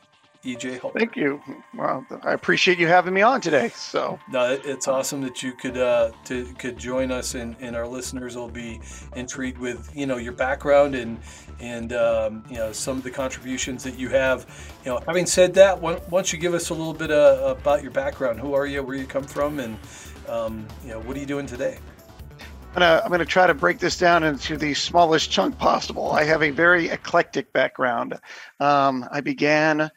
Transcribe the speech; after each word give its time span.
EJ 0.44 0.78
Holt. 0.78 0.94
Thank 0.94 1.16
you. 1.16 1.40
Well, 1.76 2.06
I 2.22 2.32
appreciate 2.32 2.78
you 2.78 2.86
having 2.86 3.12
me 3.12 3.20
on 3.20 3.42
today. 3.42 3.68
So 3.74 4.18
no, 4.30 4.58
it's 4.64 4.88
awesome 4.88 5.20
that 5.22 5.42
you 5.42 5.52
could 5.52 5.76
uh, 5.76 6.12
to 6.24 6.44
could 6.54 6.78
join 6.78 7.12
us, 7.12 7.34
and, 7.34 7.56
and 7.60 7.76
our 7.76 7.86
listeners 7.86 8.36
will 8.36 8.48
be 8.48 8.80
intrigued 9.16 9.58
with 9.58 9.90
you 9.94 10.06
know 10.06 10.16
your 10.16 10.32
background 10.32 10.94
and 10.94 11.18
and 11.58 11.92
um, 11.92 12.42
you 12.48 12.56
know 12.56 12.72
some 12.72 12.96
of 12.96 13.02
the 13.02 13.10
contributions 13.10 13.84
that 13.84 13.98
you 13.98 14.08
have. 14.08 14.46
You 14.84 14.92
know, 14.92 15.02
having 15.06 15.26
said 15.26 15.52
that, 15.54 15.80
why 15.80 15.98
don't 16.10 16.32
you 16.32 16.38
give 16.38 16.54
us 16.54 16.70
a 16.70 16.74
little 16.74 16.94
bit 16.94 17.10
uh, 17.10 17.54
about 17.58 17.82
your 17.82 17.92
background? 17.92 18.40
Who 18.40 18.54
are 18.54 18.66
you? 18.66 18.82
Where 18.82 18.96
you 18.96 19.06
come 19.06 19.24
from? 19.24 19.60
And 19.60 19.76
um, 20.26 20.66
you 20.84 20.90
know, 20.90 21.00
what 21.00 21.16
are 21.16 21.20
you 21.20 21.26
doing 21.26 21.46
today? 21.46 21.78
I'm 22.72 22.74
gonna, 22.74 23.02
I'm 23.04 23.10
gonna 23.10 23.24
try 23.24 23.48
to 23.48 23.54
break 23.54 23.80
this 23.80 23.98
down 23.98 24.22
into 24.22 24.56
the 24.56 24.74
smallest 24.74 25.30
chunk 25.30 25.58
possible. 25.58 26.12
I 26.12 26.22
have 26.22 26.42
a 26.42 26.50
very 26.50 26.88
eclectic 26.88 27.52
background. 27.52 28.14
Um, 28.60 29.06
I 29.10 29.20
began 29.20 29.90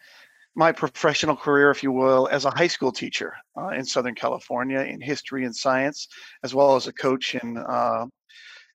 my 0.56 0.72
professional 0.72 1.36
career, 1.36 1.72
if 1.72 1.82
you 1.82 1.92
will, 1.92 2.28
as 2.32 2.46
a 2.46 2.52
high 2.52 2.68
school 2.68 2.92
teacher 2.92 3.34
uh, 3.58 3.70
in 3.70 3.86
Southern 3.86 4.16
California 4.16 4.80
in 4.80 5.02
history 5.02 5.46
and 5.46 5.56
science, 5.56 6.08
as 6.44 6.54
well 6.54 6.76
as 6.76 6.88
a 6.88 6.94
coach 6.94 7.36
in 7.36 7.58
uh, 7.58 8.06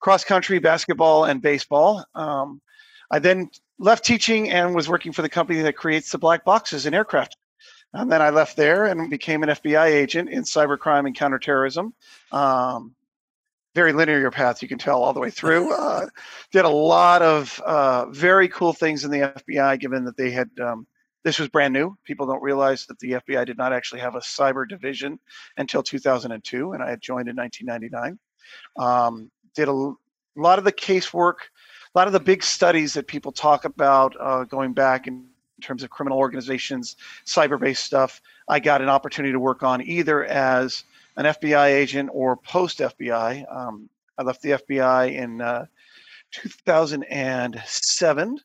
cross 0.00 0.24
country, 0.24 0.58
basketball, 0.58 1.24
and 1.24 1.40
baseball. 1.40 2.04
Um, 2.14 2.60
I 3.10 3.18
then 3.18 3.50
left 3.78 4.04
teaching 4.04 4.50
and 4.50 4.74
was 4.74 4.88
working 4.88 5.12
for 5.12 5.22
the 5.22 5.28
company 5.28 5.60
that 5.62 5.76
creates 5.76 6.10
the 6.10 6.18
black 6.18 6.44
boxes 6.44 6.86
in 6.86 6.94
aircraft. 6.94 7.36
And 7.94 8.12
then 8.12 8.20
I 8.20 8.30
left 8.30 8.56
there 8.56 8.86
and 8.86 9.08
became 9.08 9.42
an 9.42 9.48
FBI 9.48 9.86
agent 9.86 10.28
in 10.28 10.42
cybercrime 10.42 11.06
and 11.06 11.14
counterterrorism. 11.14 11.94
Um, 12.32 12.94
very 13.74 13.92
linear 13.92 14.30
path, 14.30 14.60
you 14.60 14.68
can 14.68 14.78
tell 14.78 15.02
all 15.02 15.12
the 15.12 15.20
way 15.20 15.30
through. 15.30 15.72
Uh, 15.88 16.06
did 16.52 16.64
a 16.64 16.68
lot 16.68 17.22
of 17.22 17.60
uh, 17.64 18.06
very 18.10 18.48
cool 18.48 18.72
things 18.72 19.04
in 19.04 19.10
the 19.10 19.32
FBI, 19.48 19.80
given 19.80 20.04
that 20.04 20.16
they 20.16 20.30
had 20.30 20.48
um, 20.60 20.86
this 21.24 21.38
was 21.38 21.48
brand 21.48 21.72
new. 21.72 21.96
People 22.04 22.26
don't 22.26 22.42
realize 22.42 22.86
that 22.86 22.98
the 23.00 23.12
FBI 23.12 23.46
did 23.46 23.58
not 23.58 23.72
actually 23.72 24.00
have 24.00 24.14
a 24.14 24.20
cyber 24.20 24.68
division 24.68 25.18
until 25.56 25.82
2002, 25.82 26.72
and 26.72 26.82
I 26.82 26.90
had 26.90 27.00
joined 27.00 27.28
in 27.28 27.36
1999. 27.36 28.18
Um, 28.78 29.30
did 29.54 29.68
a, 29.68 29.72
a, 29.72 29.94
lot 30.36 30.58
of 30.58 30.64
the 30.64 30.72
casework, 30.72 31.36
a 31.94 31.98
lot 31.98 32.06
of 32.06 32.12
the 32.12 32.20
big 32.20 32.42
studies 32.42 32.94
that 32.94 33.06
people 33.06 33.32
talk 33.32 33.64
about 33.64 34.14
uh, 34.20 34.44
going 34.44 34.72
back 34.72 35.06
in, 35.06 35.26
terms 35.60 35.82
of 35.82 35.90
criminal 35.90 36.18
organizations, 36.18 36.94
cyber-based 37.26 37.84
stuff. 37.84 38.22
I 38.48 38.60
got 38.60 38.80
an 38.80 38.88
opportunity 38.88 39.32
to 39.32 39.40
work 39.40 39.64
on 39.64 39.82
either 39.82 40.24
as 40.24 40.84
an 41.16 41.24
FBI 41.24 41.70
agent 41.70 42.10
or 42.12 42.36
post 42.36 42.78
FBI. 42.78 43.44
Um, 43.52 43.90
I 44.16 44.22
left 44.22 44.42
the 44.42 44.50
FBI 44.50 45.16
in 45.16 45.40
uh, 45.40 45.66
2007 46.30 48.38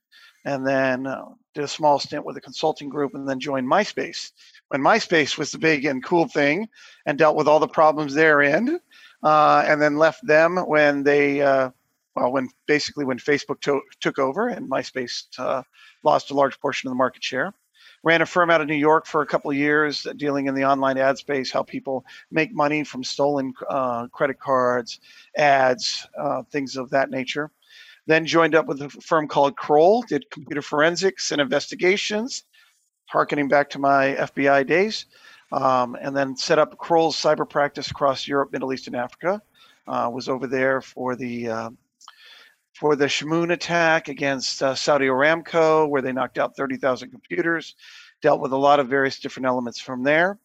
and 0.46 0.68
then 0.68 1.08
uh, 1.08 1.26
did 1.54 1.64
a 1.64 1.68
small 1.68 2.00
stint 2.00 2.26
with 2.26 2.38
a 2.38 2.42
consulting 2.42 2.90
group 2.90 3.14
and 3.14 3.28
then 3.28 3.40
joined 3.40 3.68
MySpace 3.68 4.32
when 4.70 4.82
MySpace 4.82 5.38
was 5.38 5.52
the 5.52 5.58
big 5.58 5.86
and 5.86 6.04
cool 6.04 6.28
thing 6.28 6.68
and 7.06 7.18
dealt 7.18 7.36
with 7.36 7.48
all 7.48 7.60
the 7.60 7.68
problems 7.68 8.14
therein. 8.14 8.80
Uh, 9.22 9.64
and 9.66 9.82
then 9.82 9.96
left 9.96 10.26
them 10.28 10.58
when 10.58 11.02
they, 11.04 11.42
uh, 11.42 11.70
well, 12.14 12.32
when 12.32 12.50
basically 12.68 13.06
when 13.06 13.18
Facebook 13.18 13.62
to- 13.62 13.82
took 14.02 14.20
over 14.20 14.50
and 14.50 14.70
MySpace 14.70 15.24
uh, 15.38 15.64
lost 16.04 16.32
a 16.32 16.34
large 16.34 16.60
portion 16.60 16.88
of 16.88 16.92
the 16.92 16.98
market 16.98 17.24
share. 17.24 17.54
Ran 18.04 18.22
a 18.22 18.26
firm 18.26 18.50
out 18.50 18.60
of 18.60 18.68
New 18.68 18.76
York 18.76 19.06
for 19.06 19.22
a 19.22 19.26
couple 19.26 19.50
of 19.50 19.56
years, 19.56 20.06
dealing 20.18 20.48
in 20.48 20.56
the 20.56 20.66
online 20.66 20.98
ad 20.98 21.18
space, 21.18 21.50
how 21.50 21.64
people 21.64 22.06
make 22.32 22.54
money 22.54 22.84
from 22.84 23.02
stolen 23.02 23.54
uh, 23.70 24.08
credit 24.08 24.42
cards, 24.42 25.00
ads, 25.38 26.06
uh, 26.20 26.44
things 26.52 26.76
of 26.76 26.90
that 26.90 27.10
nature. 27.10 27.50
Then 28.06 28.26
joined 28.26 28.56
up 28.56 28.66
with 28.66 28.82
a 28.82 28.90
firm 28.90 29.28
called 29.28 29.56
Kroll, 29.56 30.04
did 30.04 30.30
computer 30.30 30.62
forensics 30.62 31.32
and 31.32 31.40
investigations, 31.40 32.44
harkening 33.06 33.48
back 33.48 33.70
to 33.72 33.80
my 33.80 34.16
FBI 34.20 34.68
days. 34.68 35.06
Um, 35.52 35.96
and 36.02 36.18
then 36.18 36.36
set 36.36 36.58
up 36.58 36.78
Kroll's 36.80 37.16
cyber 37.16 37.48
practice 37.48 37.92
across 37.92 38.28
Europe, 38.28 38.52
Middle 38.52 38.74
East, 38.74 38.88
and 38.88 38.96
Africa. 38.96 39.42
Uh, 39.88 40.10
was 40.12 40.28
over 40.28 40.48
there 40.48 40.82
for 40.82 41.16
the 41.16 41.50
uh, 41.50 41.70
for 42.74 42.96
the 42.96 43.06
Shamoon 43.06 43.54
attack 43.54 44.08
against 44.08 44.64
uh, 44.64 44.74
Saudi 44.74 45.06
Aramco, 45.06 45.88
where 45.88 46.02
they 46.02 46.12
knocked 46.12 46.40
out 46.40 46.56
30,000 46.56 47.12
computers. 47.12 47.76
Dealt 48.22 48.42
with 48.42 48.52
a 48.52 48.58
lot 48.58 48.80
of 48.80 48.88
various 48.88 49.20
different 49.20 49.46
elements 49.46 49.80
from 49.80 50.04
there. 50.04 50.40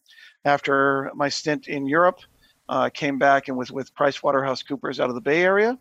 After 0.45 1.11
my 1.15 1.29
stint 1.29 1.69
in 1.69 1.87
Europe, 1.87 2.21
uh, 2.69 2.91
came 2.91 3.19
back 3.19 3.49
and 3.49 3.57
was 3.57 3.73
with 3.73 3.95
PricewaterhouseCoopers 3.95 5.01
out 5.01 5.09
of 5.09 5.15
the 5.15 5.21
Bay 5.21 5.43
Area. 5.43 5.79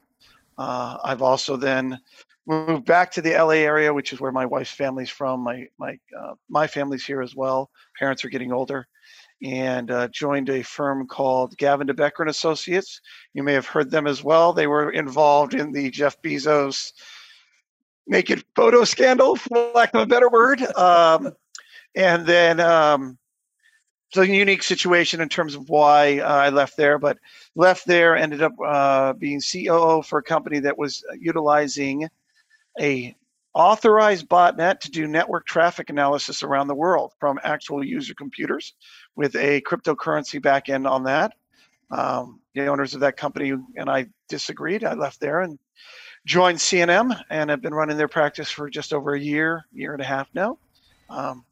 Uh, 0.58 0.98
I've 1.04 1.22
also 1.22 1.56
then 1.56 2.00
moved 2.48 2.86
back 2.86 3.12
to 3.12 3.22
the 3.22 3.32
LA 3.32 3.56
area, 3.56 3.94
which 3.94 4.14
is 4.14 4.20
where 4.20 4.32
my 4.32 4.46
wife's 4.46 4.72
family's 4.72 5.10
from. 5.10 5.42
My 5.42 5.68
my 5.78 6.00
uh, 6.18 6.34
my 6.50 6.68
family's 6.68 7.06
here 7.06 7.22
as 7.22 7.36
well. 7.36 7.70
Parents 8.00 8.24
are 8.26 8.30
getting 8.30 8.52
older, 8.52 8.88
and 9.44 9.92
uh, 9.92 10.08
joined 10.10 10.50
a 10.50 10.64
firm 10.64 11.08
called 11.08 11.58
Gavin 11.58 11.88
de 11.88 11.94
Becker 11.94 12.24
and 12.24 12.30
Associates. 12.30 13.02
You 13.34 13.44
may 13.44 13.54
have 13.54 13.68
heard 13.68 13.92
them 13.92 14.08
as 14.08 14.24
well. 14.24 14.54
They 14.54 14.68
were 14.68 14.92
involved 14.92 15.54
in 15.54 15.72
the 15.72 15.90
Jeff 15.92 16.22
Bezos 16.22 16.94
naked 18.08 18.44
photo 18.56 18.84
scandal, 18.84 19.36
for 19.36 19.72
lack 19.76 19.94
of 19.94 20.02
a 20.02 20.06
better 20.06 20.30
word. 20.30 20.62
Um, 20.76 21.34
and 21.96 22.26
then 22.26 22.60
um, 22.60 23.18
it's 24.10 24.18
a 24.18 24.28
unique 24.28 24.64
situation 24.64 25.20
in 25.20 25.30
terms 25.30 25.56
of 25.56 25.70
why 25.70 26.20
uh, 26.20 26.26
I 26.26 26.50
left 26.50 26.78
there, 26.78 26.98
but 26.98 27.18
left 27.56 27.86
there, 27.86 28.16
ended 28.16 28.42
up 28.42 28.54
uh, 28.66 29.14
being 29.14 29.42
COO 29.42 30.02
for 30.02 30.20
a 30.20 30.24
company 30.24 30.60
that 30.60 30.78
was 30.78 31.04
utilizing 31.20 32.08
a 32.80 33.16
authorized 33.54 34.30
botnet 34.30 34.80
to 34.80 34.92
do 34.92 35.08
network 35.08 35.46
traffic 35.46 35.90
analysis 35.90 36.44
around 36.44 36.68
the 36.68 36.76
world 36.76 37.12
from 37.20 37.40
actual 37.44 37.84
user 37.84 38.14
computers 38.14 38.74
with 39.16 39.36
a 39.36 39.62
cryptocurrency 39.62 40.40
backend 40.40 40.90
on 40.90 41.04
that. 41.04 41.34
Um, 41.90 42.40
the 42.54 42.68
owners 42.68 42.94
of 42.94 43.00
that 43.02 43.18
company 43.18 43.52
and 43.52 43.90
I 43.90 44.08
disagreed. 44.30 44.84
I 44.84 44.94
left 44.94 45.20
there 45.20 45.42
and 45.42 45.58
joined 46.26 46.60
CNM 46.60 47.20
and 47.30 47.50
have 47.50 47.62
been 47.62 47.74
running 47.74 47.98
their 47.98 48.08
practice 48.08 48.52
for 48.52 48.70
just 48.70 48.94
over 48.94 49.16
a 49.16 49.20
year, 49.20 49.66
year 49.74 49.94
and 49.94 50.02
a 50.02 50.06
half 50.06 50.30
now. 50.34 50.60
Um, 51.10 51.44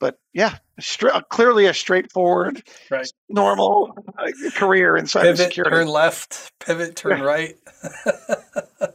but 0.00 0.18
yeah, 0.32 0.56
stra- 0.80 1.24
clearly 1.28 1.66
a 1.66 1.74
straightforward, 1.74 2.62
right. 2.90 3.06
normal 3.28 3.96
uh, 4.18 4.30
career 4.54 4.96
in 4.96 5.04
cybersecurity. 5.04 5.54
Pivot, 5.56 5.70
turn 5.70 5.88
left, 5.88 6.52
pivot, 6.58 6.96
turn 6.96 7.20
right. 7.20 7.56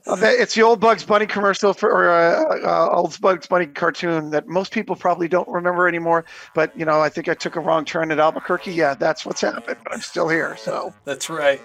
it's 0.07 0.55
the 0.55 0.63
old 0.63 0.79
Bugs 0.79 1.05
Bunny 1.05 1.25
commercial 1.25 1.73
for 1.73 1.89
or 1.89 2.09
uh, 2.09 2.59
uh, 2.65 2.89
old 2.91 3.19
Bugs 3.21 3.47
Bunny 3.47 3.67
cartoon 3.67 4.31
that 4.31 4.47
most 4.47 4.73
people 4.73 4.95
probably 4.95 5.27
don't 5.27 5.47
remember 5.47 5.87
anymore. 5.87 6.25
But 6.53 6.77
you 6.77 6.85
know, 6.85 6.99
I 6.99 7.09
think 7.09 7.29
I 7.29 7.35
took 7.35 7.55
a 7.55 7.59
wrong 7.61 7.85
turn 7.85 8.11
at 8.11 8.19
Albuquerque. 8.19 8.73
Yeah, 8.73 8.95
that's 8.95 9.25
what's 9.25 9.41
happened. 9.41 9.77
But 9.83 9.93
I'm 9.93 10.01
still 10.01 10.27
here. 10.27 10.57
So 10.57 10.93
that's 11.05 11.29
right. 11.29 11.61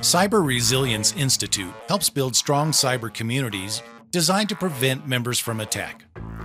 Cyber 0.00 0.46
Resilience 0.46 1.12
Institute 1.14 1.74
helps 1.88 2.08
build 2.08 2.36
strong 2.36 2.70
cyber 2.70 3.12
communities 3.12 3.82
designed 4.12 4.48
to 4.48 4.54
prevent 4.54 5.08
members 5.08 5.40
from 5.40 5.58
attack. 5.58 6.04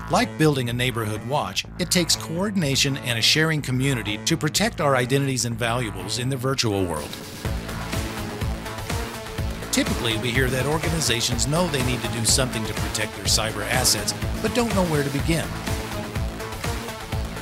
Like 0.09 0.35
building 0.39 0.69
a 0.69 0.73
neighborhood 0.73 1.23
watch, 1.27 1.63
it 1.77 1.91
takes 1.91 2.15
coordination 2.15 2.97
and 2.97 3.19
a 3.19 3.21
sharing 3.21 3.61
community 3.61 4.17
to 4.25 4.35
protect 4.35 4.81
our 4.81 4.95
identities 4.95 5.45
and 5.45 5.55
valuables 5.55 6.17
in 6.17 6.29
the 6.29 6.35
virtual 6.35 6.83
world. 6.83 7.09
Typically, 9.71 10.17
we 10.17 10.31
hear 10.31 10.49
that 10.49 10.65
organizations 10.65 11.45
know 11.45 11.67
they 11.67 11.85
need 11.85 12.01
to 12.01 12.07
do 12.07 12.25
something 12.25 12.65
to 12.65 12.73
protect 12.73 13.15
their 13.17 13.25
cyber 13.25 13.63
assets, 13.69 14.15
but 14.41 14.55
don't 14.55 14.73
know 14.73 14.85
where 14.85 15.03
to 15.03 15.09
begin. 15.11 15.47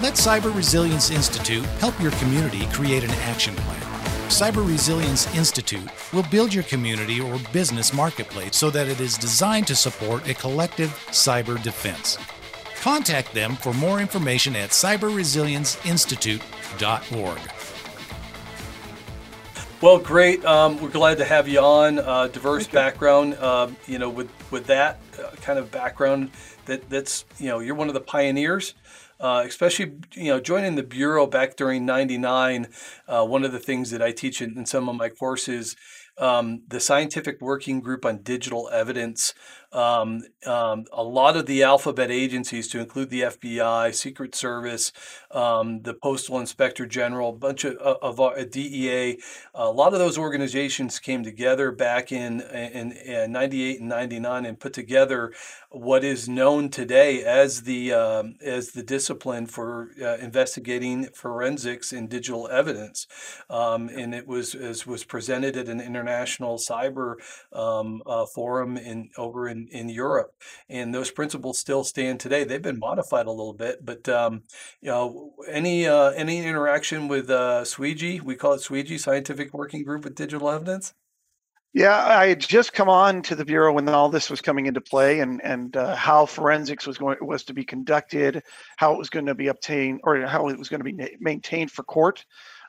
Let 0.02 0.16
Cyber 0.16 0.54
Resilience 0.54 1.10
Institute 1.10 1.66
help 1.80 1.98
your 2.02 2.12
community 2.12 2.66
create 2.74 3.06
an 3.06 3.12
action 3.12 3.56
plan. 3.56 3.91
Cyber 4.31 4.66
Resilience 4.66 5.28
Institute 5.36 5.89
will 6.13 6.24
build 6.24 6.54
your 6.54 6.63
community 6.63 7.19
or 7.19 7.38
business 7.51 7.94
marketplace 7.94 8.56
so 8.56 8.69
that 8.69 8.88
it 8.88 9.01
is 9.01 9.18
designed 9.18 9.68
to 9.68 9.75
support 9.75 10.25
a 10.30 10.33
collective 10.33 10.92
cyber 11.10 11.62
defense. 11.62 12.18
Contact 12.80 13.33
them 13.33 13.57
for 13.57 13.74
more 13.74 14.00
information 14.00 14.56
at 14.56 14.69
cyberresilienceinstitute.org. 14.69 17.39
Well, 19.81 20.00
great. 20.00 20.45
Um, 20.45 20.81
we're 20.81 20.89
glad 20.89 21.18
to 21.18 21.25
have 21.25 21.50
you 21.50 21.60
on. 21.60 22.00
Uh, 22.00 22.28
diverse 22.28 22.68
background, 22.68 23.33
uh, 23.33 23.68
you 23.86 24.00
know, 24.00 24.10
with 24.10 24.30
with 24.50 24.66
that 24.68 25.01
uh, 25.22 25.31
kind 25.42 25.60
of 25.60 25.69
background, 25.72 26.31
that 26.68 26.89
that's 26.89 27.25
you 27.38 27.50
know, 27.50 27.60
you're 27.60 27.75
one 27.75 27.89
of 27.89 27.94
the 27.94 28.00
pioneers 28.00 28.75
uh, 29.21 29.44
especially 29.45 29.94
you 30.13 30.25
know 30.25 30.39
joining 30.39 30.75
the 30.75 30.83
bureau 30.83 31.27
back 31.27 31.56
during 31.56 31.85
'99. 31.85 32.68
Uh, 33.07 33.25
one 33.25 33.45
of 33.45 33.51
the 33.51 33.59
things 33.59 33.91
that 33.91 34.01
I 34.01 34.12
teach 34.12 34.41
in, 34.41 34.57
in 34.57 34.65
some 34.65 34.89
of 34.89 34.95
my 34.95 35.09
courses, 35.09 35.75
um, 36.18 36.63
the 36.68 36.79
scientific 36.79 37.39
working 37.39 37.79
group 37.79 38.06
on 38.06 38.23
digital 38.23 38.69
evidence 38.73 39.33
um, 39.71 40.23
um, 40.46 40.86
a 40.92 41.04
lot 41.04 41.38
of 41.38 41.46
the 41.46 41.64
alphabet 41.64 42.12
agencies, 42.12 42.68
to 42.70 42.80
include 42.80 43.10
the 43.10 43.22
FBI, 43.22 43.94
Secret 43.94 44.36
Service, 44.36 44.92
um, 45.32 45.82
the 45.82 45.94
Postal 45.94 46.40
Inspector 46.40 46.86
General, 46.88 47.30
a 47.30 47.34
bunch 47.34 47.64
of, 47.64 47.78
of, 47.78 48.20
of 48.20 48.52
DEA, 48.52 49.20
a 49.54 49.72
lot 49.72 49.94
of 49.94 50.00
those 50.00 50.18
organizations 50.18 51.00
came 51.00 51.24
together 51.24 51.72
back 51.72 52.12
in, 52.12 52.42
in, 52.42 52.92
in 52.92 53.32
98 53.32 53.80
and 53.80 53.90
99 53.90 54.46
and 54.46 54.60
put 54.60 54.74
together 54.74 55.34
what 55.72 56.04
is 56.04 56.28
known 56.28 56.70
today 56.70 57.24
as 57.24 57.62
the 57.62 57.94
um, 57.94 58.36
as 58.42 58.72
the 58.72 58.84
discipline 58.84 59.48
for 59.48 59.92
uh, 60.02 60.18
investigating 60.18 61.06
forensics 61.14 61.94
in 61.94 62.08
digital 62.08 62.50
evidence, 62.50 63.08
um, 63.50 63.90
and 63.90 64.14
it 64.14 64.28
was 64.28 64.54
was 64.86 65.04
presented 65.06 65.56
at 65.56 65.70
an 65.70 65.80
international 65.80 66.58
cyber 66.58 67.16
um, 67.54 68.04
uh, 68.06 68.26
forum 68.26 68.76
in 68.76 69.10
over 69.18 69.48
in 69.48 69.68
in, 69.70 69.88
Europe, 69.88 70.31
and 70.69 70.94
those 70.94 71.12
principles 71.12 71.60
still 71.60 71.83
stand 71.83 72.19
today. 72.19 72.44
They've 72.44 72.62
been 72.62 72.80
modified 72.80 73.28
a 73.28 73.31
little 73.31 73.54
bit, 73.54 73.86
but 73.86 74.07
um, 74.10 74.44
you 74.81 74.89
know, 74.89 75.33
any 75.48 75.88
uh, 75.88 76.12
any 76.12 76.45
interaction 76.45 77.07
with 77.07 77.30
uh, 77.30 77.63
SWEG, 77.66 78.22
we 78.22 78.36
call 78.36 78.54
it 78.54 78.62
SWEG, 78.62 79.00
Scientific 79.00 79.54
Working 79.54 79.83
Group 79.83 80.04
with 80.04 80.16
Digital 80.16 80.50
Evidence. 80.50 80.94
Yeah, 81.74 81.95
I 81.95 82.28
had 82.28 82.42
just 82.42 82.74
come 82.74 82.89
on 82.89 83.22
to 83.24 83.36
the 83.36 83.45
bureau 83.45 83.72
when 83.72 83.88
all 83.88 84.10
this 84.10 84.30
was 84.30 84.42
coming 84.42 84.66
into 84.66 84.81
play, 84.81 85.22
and 85.22 85.42
and 85.44 85.78
uh, 85.78 85.95
how 85.95 86.25
forensics 86.25 86.86
was 86.86 86.98
going 86.98 87.18
was 87.22 87.44
to 87.45 87.54
be 87.54 87.63
conducted, 87.63 88.44
how 88.75 88.94
it 88.94 88.98
was 88.98 89.10
going 89.10 89.28
to 89.28 89.36
be 89.36 89.48
obtained, 89.48 90.01
or 90.04 90.25
how 90.28 90.50
it 90.50 90.57
was 90.57 90.68
going 90.68 90.83
to 90.83 90.92
be 90.92 91.18
maintained 91.22 91.72
for 91.72 91.83
court. 91.83 92.25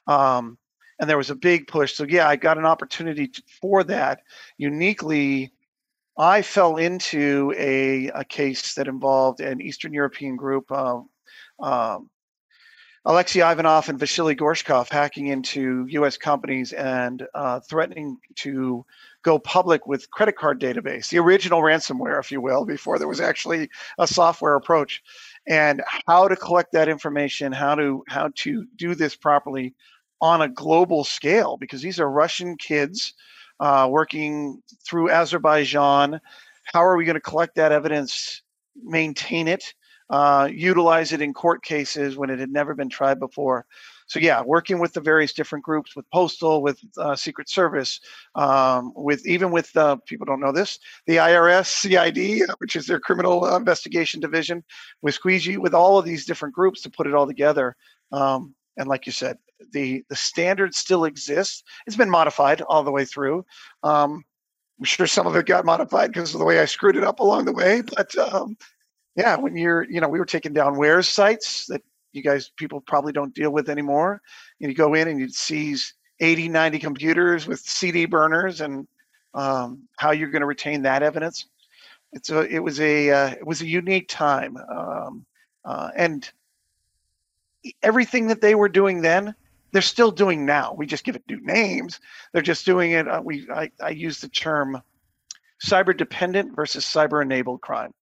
Um, 0.06 0.56
and 1.00 1.11
there 1.11 1.19
was 1.19 1.31
a 1.31 1.35
big 1.35 1.67
push. 1.67 1.94
So 1.94 2.05
yeah, 2.05 2.29
I 2.29 2.37
got 2.37 2.59
an 2.59 2.64
opportunity 2.64 3.26
to, 3.26 3.43
for 3.61 3.82
that 3.85 4.20
uniquely 4.56 5.53
I 6.19 6.43
fell 6.43 6.76
into 6.76 7.55
a, 7.56 8.09
a 8.09 8.25
case 8.25 8.75
that 8.75 8.88
involved 8.88 9.41
an 9.41 9.61
Eastern 9.61 9.94
European 9.94 10.37
group, 10.37 10.70
uh, 10.70 11.00
um, 11.61 12.11
Alexei 13.05 13.41
Ivanov 13.41 13.88
and 13.88 13.99
Vasily 13.99 14.37
Gorshkov 14.37 14.88
hacking 14.88 15.26
into 15.26 15.87
U.S. 15.88 16.17
companies 16.17 16.73
and 16.73 17.26
uh, 17.35 17.59
threatening 17.69 18.19
to 18.37 18.85
go 19.25 19.41
public 19.41 19.87
with 19.88 20.11
credit 20.11 20.37
card 20.37 20.61
database, 20.61 21.09
the 21.09 21.19
original 21.19 21.62
ransomware, 21.62 22.20
if 22.20 22.31
you 22.31 22.41
will, 22.41 22.64
before 22.64 22.99
there 22.99 23.09
was 23.09 23.20
actually 23.20 23.69
a 23.99 24.06
software 24.06 24.55
approach, 24.55 25.03
and 25.49 25.82
how 26.06 26.29
to 26.29 26.37
collect 26.37 26.73
that 26.73 26.88
information, 26.88 27.50
how 27.50 27.75
to 27.75 28.05
how 28.09 28.31
to 28.37 28.67
do 28.76 28.94
this 28.94 29.17
properly 29.17 29.75
on 30.20 30.43
a 30.43 30.49
global 30.49 31.03
scale, 31.03 31.56
because 31.56 31.82
these 31.82 31.99
are 31.99 32.09
Russian 32.09 32.56
kids 32.56 33.14
uh, 33.62 33.87
working 33.88 34.61
through 34.85 35.09
Azerbaijan. 35.09 36.20
How 36.64 36.85
are 36.85 36.97
we 36.97 37.05
going 37.05 37.14
to 37.14 37.20
collect 37.20 37.55
that 37.55 37.70
evidence, 37.70 38.43
maintain 38.82 39.47
it, 39.47 39.73
uh, 40.11 40.49
utilize 40.53 41.12
it 41.12 41.23
in 41.23 41.32
court 41.32 41.62
cases 41.62 42.17
when 42.17 42.29
it 42.29 42.41
had 42.41 42.50
never 42.50 42.75
been 42.75 42.88
tried 42.88 43.20
before? 43.20 43.64
So 44.09 44.19
yeah, 44.19 44.43
working 44.43 44.81
with 44.81 44.94
the 44.94 45.00
various 45.00 45.32
different 45.32 45.64
groups, 45.64 45.94
with 45.94 46.11
Postal, 46.11 46.61
with 46.61 46.81
uh, 46.99 47.14
Secret 47.14 47.49
Service, 47.49 48.00
um, 48.35 48.93
with 48.97 49.25
even 49.29 49.53
with 49.53 49.75
uh, 49.76 49.97
people 50.06 50.26
don't 50.26 50.41
know 50.41 50.53
this, 50.53 50.81
the 51.06 51.17
IRS, 51.17 51.67
CID, 51.67 52.50
which 52.59 52.75
is 52.75 52.87
their 52.87 52.99
criminal 52.99 53.55
investigation 53.55 54.20
division, 54.20 54.64
with 55.03 55.20
SWGDE, 55.20 55.59
with 55.59 55.73
all 55.73 55.99
of 55.99 56.05
these 56.05 56.26
different 56.26 56.53
groups 56.53 56.82
to 56.82 56.91
put 56.91 57.06
it 57.06 57.14
all 57.14 57.29
together. 57.29 57.76
Um, 58.11 58.56
and 58.77 58.89
like 58.89 59.07
you 59.07 59.13
said, 59.13 59.39
the 59.73 60.05
the 60.09 60.17
standard 60.17 60.75
still 60.75 61.05
exists. 61.05 61.63
It's 61.87 61.97
been 61.97 62.11
modified 62.11 62.63
all 62.63 62.83
the 62.83 62.91
way 62.91 63.05
through. 63.05 63.45
Um, 63.83 64.25
I'm 64.79 64.85
sure 64.85 65.07
some 65.07 65.27
of 65.27 65.37
it 65.37 65.47
got 65.47 65.65
modified 65.65 66.13
because 66.13 66.35
of 66.35 66.41
the 66.41 66.45
way 66.45 66.59
I 66.59 66.65
screwed 66.65 66.97
it 66.97 67.05
up 67.05 67.21
along 67.21 67.45
the 67.45 67.53
way. 67.53 67.83
But 67.83 68.17
um, 68.19 68.57
yeah, 69.15 69.37
when 69.37 69.57
you're, 69.57 69.85
you 69.85 70.01
know, 70.01 70.09
we 70.09 70.19
were 70.19 70.25
taking 70.25 70.53
down 70.53 70.75
warez 70.75 71.05
sites 71.05 71.67
that 71.67 71.83
you 72.13 72.23
guys 72.23 72.51
people 72.57 72.81
probably 72.81 73.13
don't 73.13 73.35
deal 73.35 73.51
with 73.51 73.69
anymore. 73.69 74.21
And 74.61 74.71
you 74.71 74.77
go 74.77 74.95
in 74.95 75.09
and 75.09 75.21
you'd 75.21 75.35
seize 75.35 75.95
80, 76.21 76.49
90 76.49 76.79
computers 76.79 77.47
with 77.47 77.61
CD 77.61 78.07
burners 78.07 78.61
and 78.61 78.87
um, 79.35 79.89
how 79.99 80.11
you're 80.11 80.31
going 80.31 80.41
to 80.41 80.47
retain 80.47 80.83
that 80.83 81.03
evidence. 81.03 81.47
It's 82.13 82.31
a, 82.31 82.41
it 82.41 82.59
was 82.59 82.81
a, 82.81 83.11
uh, 83.11 83.31
it 83.31 83.47
was 83.47 83.63
a 83.63 83.67
unique 83.67 84.09
time. 84.09 84.57
Um, 84.57 85.25
uh, 85.65 85.91
and 85.97 86.29
everything 87.82 88.29
that 88.29 88.41
they 88.41 88.55
were 88.55 88.69
doing 88.69 89.03
then, 89.03 89.35
they're 89.73 89.82
still 89.82 90.11
doing 90.11 90.44
now. 90.44 90.75
We 90.75 90.87
just 90.87 91.05
give 91.05 91.17
it 91.17 91.25
new 91.29 91.41
names. 91.41 92.00
They're 92.32 92.43
just 92.43 92.67
doing 92.67 92.93
it. 92.93 93.09
Uh, 93.09 93.23
we 93.25 93.49
I, 93.50 93.70
I 93.81 93.91
use 93.91 94.20
the 94.20 94.29
term 94.29 94.82
cyber 95.64 95.97
dependent 95.97 96.55
versus 96.55 96.85
cyber 96.85 97.23
enabled 97.23 97.61
crime. 97.61 97.93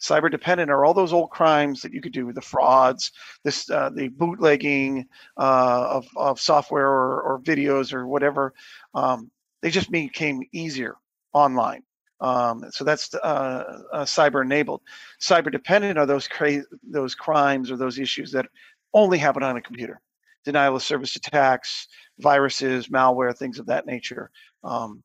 Cyber 0.00 0.30
dependent 0.30 0.70
are 0.70 0.84
all 0.84 0.94
those 0.94 1.12
old 1.12 1.30
crimes 1.30 1.82
that 1.82 1.92
you 1.92 2.00
could 2.00 2.12
do, 2.12 2.26
with 2.26 2.34
the 2.34 2.40
frauds, 2.40 3.12
this 3.44 3.68
uh, 3.70 3.90
the 3.90 4.08
bootlegging 4.08 5.06
uh, 5.36 5.86
of 5.90 6.06
of 6.16 6.40
software 6.40 6.88
or, 6.88 7.20
or 7.20 7.40
videos 7.40 7.92
or 7.92 8.06
whatever. 8.06 8.54
Um, 8.94 9.30
they 9.60 9.70
just 9.70 9.90
became 9.90 10.42
easier 10.52 10.96
online. 11.34 11.82
Um, 12.20 12.64
so 12.70 12.84
that's 12.84 13.14
uh, 13.14 13.82
uh, 13.92 14.04
cyber 14.04 14.42
enabled. 14.42 14.82
Cyber 15.20 15.50
dependent 15.50 15.98
are 15.98 16.06
those 16.06 16.28
cra- 16.28 16.64
those 16.82 17.14
crimes 17.14 17.70
or 17.70 17.76
those 17.76 17.98
issues 17.98 18.32
that 18.32 18.46
only 18.94 19.18
happen 19.18 19.42
on 19.42 19.56
a 19.56 19.62
computer. 19.62 20.00
Denial 20.44 20.76
of 20.76 20.82
service 20.82 21.16
attacks, 21.16 21.86
viruses, 22.18 22.88
malware, 22.88 23.36
things 23.36 23.58
of 23.58 23.66
that 23.66 23.86
nature. 23.86 24.30
Um, 24.64 25.02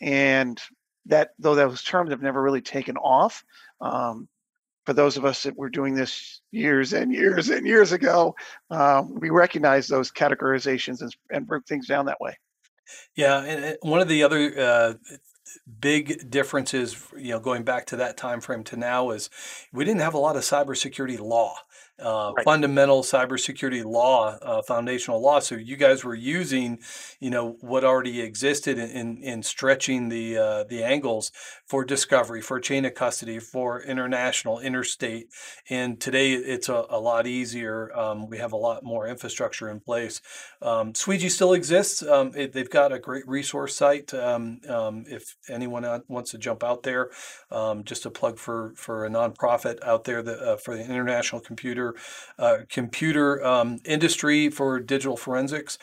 and 0.00 0.60
that, 1.06 1.30
though 1.38 1.54
those 1.54 1.82
terms 1.82 2.10
have 2.10 2.22
never 2.22 2.42
really 2.42 2.60
taken 2.60 2.96
off, 2.96 3.44
um, 3.80 4.28
for 4.84 4.92
those 4.92 5.16
of 5.16 5.24
us 5.24 5.44
that 5.44 5.56
were 5.56 5.70
doing 5.70 5.94
this 5.94 6.40
years 6.50 6.92
and 6.92 7.12
years 7.12 7.48
and 7.48 7.66
years 7.66 7.92
ago, 7.92 8.34
uh, 8.70 9.02
we 9.06 9.30
recognize 9.30 9.86
those 9.86 10.10
categorizations 10.10 11.00
and, 11.00 11.14
and 11.30 11.46
broke 11.46 11.66
things 11.66 11.86
down 11.86 12.06
that 12.06 12.20
way. 12.20 12.36
Yeah, 13.16 13.42
and 13.42 13.78
one 13.80 14.00
of 14.00 14.08
the 14.08 14.22
other 14.22 14.60
uh, 14.60 14.94
big 15.80 16.30
differences, 16.30 17.02
you 17.16 17.30
know, 17.30 17.40
going 17.40 17.62
back 17.62 17.86
to 17.86 17.96
that 17.96 18.16
time 18.16 18.40
frame 18.40 18.64
to 18.64 18.76
now 18.76 19.10
is 19.10 19.30
we 19.72 19.84
didn't 19.84 20.02
have 20.02 20.14
a 20.14 20.18
lot 20.18 20.36
of 20.36 20.42
cybersecurity 20.42 21.18
law 21.18 21.56
uh, 22.02 22.32
right. 22.36 22.44
fundamental 22.44 23.02
cybersecurity 23.02 23.84
law, 23.84 24.36
uh, 24.42 24.62
foundational 24.62 25.22
law. 25.22 25.38
So 25.38 25.54
you 25.54 25.76
guys 25.76 26.04
were 26.04 26.14
using, 26.14 26.78
you 27.20 27.30
know, 27.30 27.56
what 27.60 27.84
already 27.84 28.20
existed 28.20 28.78
in 28.78 28.90
in, 28.90 29.22
in 29.22 29.42
stretching 29.42 30.08
the 30.08 30.38
uh, 30.38 30.64
the 30.64 30.82
angles 30.82 31.30
for 31.66 31.84
discovery, 31.84 32.40
for 32.40 32.58
chain 32.60 32.84
of 32.84 32.94
custody, 32.94 33.38
for 33.38 33.82
international, 33.82 34.58
interstate. 34.58 35.28
And 35.70 36.00
today 36.00 36.32
it's 36.32 36.68
a, 36.68 36.84
a 36.90 36.98
lot 36.98 37.26
easier. 37.26 37.96
Um, 37.96 38.28
we 38.28 38.38
have 38.38 38.52
a 38.52 38.56
lot 38.56 38.82
more 38.82 39.06
infrastructure 39.06 39.68
in 39.70 39.80
place. 39.80 40.20
Um, 40.60 40.94
still 40.94 41.52
exists. 41.52 42.02
Um, 42.02 42.32
it, 42.34 42.52
they've 42.52 42.70
got 42.70 42.92
a 42.92 42.98
great 42.98 43.26
resource 43.28 43.76
site. 43.76 44.12
Um, 44.14 44.60
um, 44.68 45.04
if 45.06 45.36
anyone 45.48 45.84
wants 46.08 46.30
to 46.32 46.38
jump 46.38 46.64
out 46.64 46.82
there, 46.82 47.10
um, 47.50 47.84
just 47.84 48.06
a 48.06 48.10
plug 48.10 48.38
for 48.38 48.72
for 48.76 49.04
a 49.04 49.10
nonprofit 49.10 49.82
out 49.82 50.04
there 50.04 50.22
that, 50.22 50.38
uh, 50.40 50.56
for 50.56 50.76
the 50.76 50.84
International 50.84 51.40
Computer 51.40 51.83
computer 51.92 51.94
uh, 52.38 52.64
computer 52.68 53.44
um, 53.44 53.78
industry 53.84 54.48
for 54.50 54.80
digital 54.80 55.16
forensics. 55.16 55.78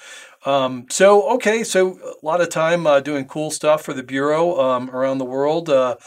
Um, 0.45 0.87
so 0.89 1.29
okay, 1.35 1.63
so 1.63 1.99
a 1.99 2.25
lot 2.25 2.41
of 2.41 2.49
time 2.49 2.87
uh, 2.87 2.99
doing 2.99 3.25
cool 3.25 3.51
stuff 3.51 3.83
for 3.83 3.93
the 3.93 4.03
bureau 4.03 4.59
um, 4.59 4.89
around 4.89 5.19
the 5.19 5.25
world, 5.25 5.69
uh, 5.69 5.97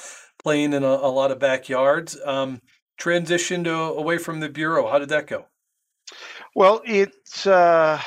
playing 0.43 0.73
in 0.73 0.83
a, 0.83 0.87
a, 0.87 1.11
lot 1.11 1.31
of 1.31 1.39
backyards. 1.39 2.19
Um, 2.25 2.61
transitioned 2.99 3.67
away 3.67 4.19
from 4.19 4.41
the 4.41 4.49
bureau. 4.49 4.89
How 4.89 4.99
did 4.99 5.09
that 5.09 5.27
go? 5.27 5.47
Well, 6.55 6.81
it's 6.85 7.47
uh, 7.47 8.01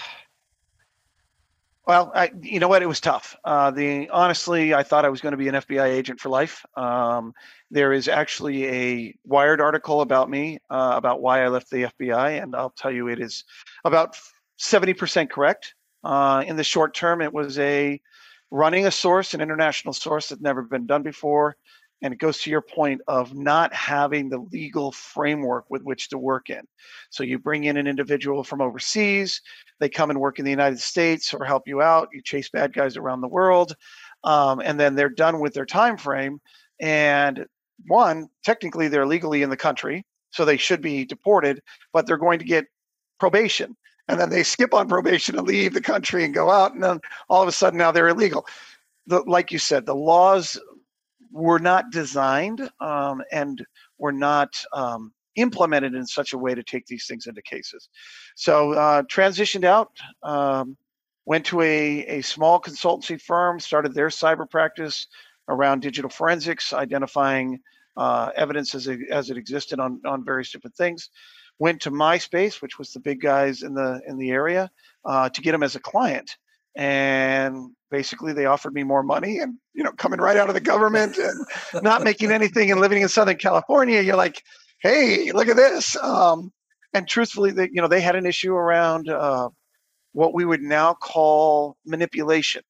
Well, 1.86 2.12
I, 2.16 2.32
you 2.42 2.60
know 2.60 2.68
what? 2.68 2.82
It 2.82 2.88
was 2.88 3.02
tough. 3.02 3.36
Uh, 3.44 3.72
the 3.72 4.10
honestly, 4.10 4.74
I 4.74 4.84
thought 4.84 5.06
I 5.06 5.10
was 5.10 5.22
going 5.22 5.32
to 5.32 5.38
be 5.38 5.48
an 5.48 5.56
FBI 5.56 5.88
agent 5.88 6.20
for 6.20 6.30
life. 6.30 6.66
Um, 6.76 7.34
there 7.70 7.94
is 7.94 8.08
actually 8.08 8.66
a 8.68 9.18
Wired 9.26 9.60
article 9.62 10.02
about 10.02 10.30
me 10.30 10.60
uh, 10.70 10.94
about 10.96 11.22
why 11.22 11.44
I 11.44 11.50
left 11.50 11.70
the 11.70 11.84
FBI, 11.84 12.42
and 12.42 12.56
I'll 12.56 12.70
tell 12.72 12.92
you, 12.92 13.08
it 13.08 13.20
is 13.20 13.44
about 13.84 14.18
seventy 14.58 14.94
percent 14.94 15.30
correct. 15.30 15.74
Uh, 16.04 16.44
in 16.46 16.56
the 16.56 16.64
short 16.64 16.94
term, 16.94 17.22
it 17.22 17.34
was 17.34 17.60
a 17.60 18.00
running 18.52 18.86
a 18.86 18.92
source, 18.92 19.34
an 19.34 19.42
international 19.42 19.94
source 19.94 20.30
that 20.30 20.42
never 20.42 20.62
been 20.62 20.86
done 20.86 21.04
before, 21.04 21.58
and 22.02 22.14
it 22.14 22.20
goes 22.20 22.42
to 22.42 22.50
your 22.50 22.62
point 22.62 23.02
of 23.08 23.34
not 23.36 23.74
having 23.74 24.30
the 24.30 24.38
legal 24.52 24.92
framework 24.92 25.66
with 25.70 25.82
which 25.84 26.10
to 26.10 26.18
work 26.18 26.50
in. 26.50 26.62
So 27.10 27.24
you 27.24 27.40
bring 27.40 27.66
in 27.66 27.76
an 27.76 27.88
individual 27.88 28.44
from 28.44 28.62
overseas, 28.62 29.42
they 29.80 29.90
come 29.90 30.10
and 30.10 30.20
work 30.20 30.40
in 30.40 30.46
the 30.46 30.52
United 30.52 30.80
States 30.80 31.34
or 31.34 31.44
help 31.44 31.68
you 31.68 31.82
out. 31.82 32.10
You 32.14 32.22
chase 32.22 32.50
bad 32.50 32.74
guys 32.74 32.96
around 32.96 33.22
the 33.22 33.28
world, 33.28 33.76
um, 34.24 34.62
and 34.64 34.80
then 34.80 34.96
they're 34.96 35.10
done 35.10 35.40
with 35.40 35.54
their 35.54 35.66
time 35.66 35.98
frame. 35.98 36.40
And 36.80 37.46
one, 37.86 38.30
technically, 38.44 38.88
they're 38.88 39.06
legally 39.06 39.44
in 39.44 39.50
the 39.50 39.58
country, 39.58 40.06
so 40.32 40.44
they 40.44 40.58
should 40.58 40.82
be 40.82 41.06
deported, 41.06 41.62
but 41.94 42.08
they're 42.08 42.18
going 42.18 42.40
to 42.40 42.46
get 42.46 42.66
probation. 43.20 43.76
And 44.08 44.20
then 44.20 44.30
they 44.30 44.44
skip 44.44 44.74
on 44.74 44.88
probation 44.88 45.38
and 45.38 45.48
leave 45.48 45.74
the 45.74 45.82
country 45.82 46.24
and 46.24 46.34
go 46.34 46.50
out, 46.50 46.74
and 46.74 46.84
then 46.84 47.00
all 47.30 47.42
of 47.42 47.48
a 47.48 47.52
sudden 47.52 47.78
now 47.78 47.92
they're 47.92 48.08
illegal. 48.08 48.46
The, 49.08 49.22
like 49.22 49.52
you 49.52 49.60
said, 49.60 49.86
the 49.86 49.96
laws 49.96 50.60
were 51.32 51.60
not 51.60 51.92
designed 51.92 52.70
um, 52.80 53.22
and 53.32 53.64
were 53.98 54.14
not 54.14 54.50
um, 54.74 55.14
implemented 55.36 55.94
in 55.94 56.06
such 56.06 56.34
a 56.34 56.38
way 56.38 56.56
to 56.56 56.64
take 56.64 56.86
these 56.88 57.06
things 57.06 57.28
into 57.28 57.42
cases. 57.42 57.90
So 58.36 58.74
uh, 58.74 59.04
transitioned 59.04 59.66
out, 59.66 59.92
um, 60.24 60.78
went 61.26 61.46
to 61.48 61.62
a, 61.62 62.06
a 62.06 62.22
small 62.22 62.60
consultancy 62.60 63.22
firm, 63.22 63.60
started 63.60 63.94
their 63.94 64.08
cyber 64.08 64.50
practice 64.50 65.08
around 65.50 65.82
digital 65.82 66.10
forensics, 66.10 66.74
identifying 66.74 67.60
uh, 67.96 68.32
evidence 68.36 68.76
as 68.76 68.88
it, 68.88 69.00
as 69.10 69.30
it 69.30 69.38
existed 69.38 69.80
on, 69.80 70.02
on 70.06 70.24
various 70.24 70.52
different 70.52 70.76
things. 70.76 71.10
Went 71.60 71.82
to 71.82 71.92
MySpace, 71.92 72.62
which 72.62 72.78
was 72.78 72.92
the 72.92 73.00
big 73.00 73.20
guys 73.20 73.64
in 73.64 73.74
the 73.74 74.00
in 74.08 74.18
the 74.18 74.30
area, 74.30 74.70
uh, 75.06 75.30
to 75.30 75.42
get 75.42 75.54
them 75.54 75.64
as 75.64 75.76
a 75.76 75.80
client. 75.80 76.38
And 76.76 77.72
basically 77.90 78.34
they 78.34 78.46
offered 78.46 78.74
me 78.74 78.84
more 78.84 79.04
money 79.04 79.40
and 79.40 79.56
you 79.74 79.84
know 79.84 79.92
coming 79.94 80.20
right 80.20 80.38
out 80.38 80.50
of 80.50 80.54
the 80.54 80.62
government 80.62 81.18
and 81.18 81.84
not 81.84 82.04
making 82.04 82.32
anything 82.32 82.72
and 82.72 82.82
living 82.82 83.02
in 83.02 83.08
southern 83.08 83.38
california 83.38 84.02
you're 84.02 84.18
like 84.18 84.44
hey 84.80 85.32
look 85.32 85.48
at 85.48 85.56
this. 85.56 85.96
Um, 85.96 86.52
and 86.94 87.08
truthfully 87.08 87.52
they 87.52 87.70
you 87.72 87.82
know 87.82 87.88
they 87.88 88.02
had 88.02 88.16
an 88.16 88.26
issue 88.26 88.54
around 88.54 89.10
uh, 89.10 89.50
what 90.14 90.34
we 90.34 90.46
would 90.46 90.62
now 90.62 90.94
call 90.94 91.78
manipulation 91.86 92.62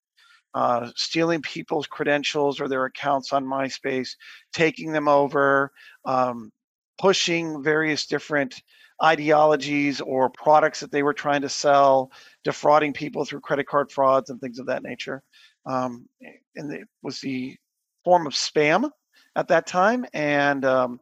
uh, 0.57 0.89
stealing 0.95 1.41
people's 1.41 1.85
credentials 1.85 2.59
or 2.59 2.67
their 2.67 2.85
accounts 2.85 3.31
on 3.31 3.45
myspace 3.45 4.15
taking 4.53 4.91
them 4.91 5.07
over 5.07 5.71
um, 6.05 6.51
pushing 6.97 7.61
various 7.61 8.07
different 8.07 8.61
ideologies 9.03 10.01
or 10.01 10.29
products 10.29 10.79
that 10.79 10.91
they 10.91 11.03
were 11.03 11.13
trying 11.13 11.41
to 11.41 11.49
sell, 11.49 12.11
defrauding 12.43 12.93
people 12.93 13.23
through 13.23 13.41
credit 13.41 13.67
card 13.67 13.91
frauds 13.91 14.29
and 14.29 14.41
things 14.41 14.59
of 14.59 14.65
that 14.65 14.83
nature. 14.83 15.21
Um, 15.65 16.07
and 16.55 16.73
it 16.73 16.87
was 17.03 17.19
the 17.19 17.55
form 18.03 18.25
of 18.25 18.33
spam 18.33 18.89
at 19.35 19.49
that 19.49 19.67
time, 19.67 20.05
and 20.13 20.65
um, 20.65 20.99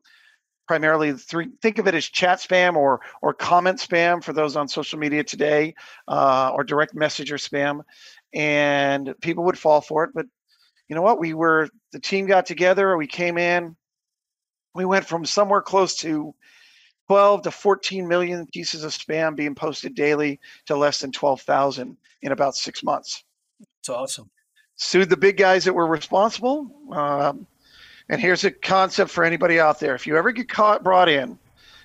primarily 0.67 1.13
three, 1.13 1.49
think 1.61 1.77
of 1.77 1.87
it 1.87 1.95
as 1.95 2.05
chat 2.05 2.39
spam 2.39 2.75
or 2.75 2.99
or 3.21 3.33
comment 3.33 3.79
spam 3.79 4.21
for 4.23 4.33
those 4.33 4.55
on 4.55 4.67
social 4.67 4.99
media 4.99 5.23
today, 5.23 5.73
uh, 6.07 6.51
or 6.53 6.63
direct 6.63 6.95
messenger 6.95 7.37
spam, 7.37 7.81
and 8.35 9.15
people 9.21 9.45
would 9.45 9.57
fall 9.57 9.81
for 9.81 10.03
it. 10.03 10.11
But 10.13 10.25
you 10.87 10.95
know 10.95 11.01
what? 11.01 11.19
We 11.19 11.33
were 11.33 11.69
the 11.91 11.99
team 11.99 12.27
got 12.27 12.45
together. 12.45 12.97
We 12.97 13.07
came 13.07 13.37
in. 13.37 13.75
We 14.75 14.85
went 14.85 15.05
from 15.05 15.25
somewhere 15.25 15.61
close 15.61 15.95
to 15.97 16.35
12 17.07 17.43
to 17.43 17.51
14 17.51 18.07
million 18.07 18.45
pieces 18.47 18.83
of 18.83 18.91
spam 18.91 19.35
being 19.35 19.55
posted 19.55 19.95
daily 19.95 20.39
to 20.65 20.75
less 20.75 20.99
than 20.99 21.11
12,000 21.11 21.95
in 22.21 22.31
about 22.31 22.55
six 22.55 22.83
months. 22.83 23.23
It's 23.79 23.89
awesome. 23.89 24.29
Sued 24.75 25.09
the 25.09 25.17
big 25.17 25.37
guys 25.37 25.63
that 25.63 25.73
were 25.73 25.87
responsible. 25.87 26.69
Um, 26.91 27.47
and 28.09 28.19
here's 28.19 28.43
a 28.43 28.51
concept 28.51 29.11
for 29.11 29.23
anybody 29.23 29.59
out 29.59 29.79
there. 29.79 29.95
If 29.95 30.05
you 30.05 30.17
ever 30.17 30.31
get 30.31 30.49
caught, 30.49 30.83
brought 30.83 31.09
in 31.09 31.39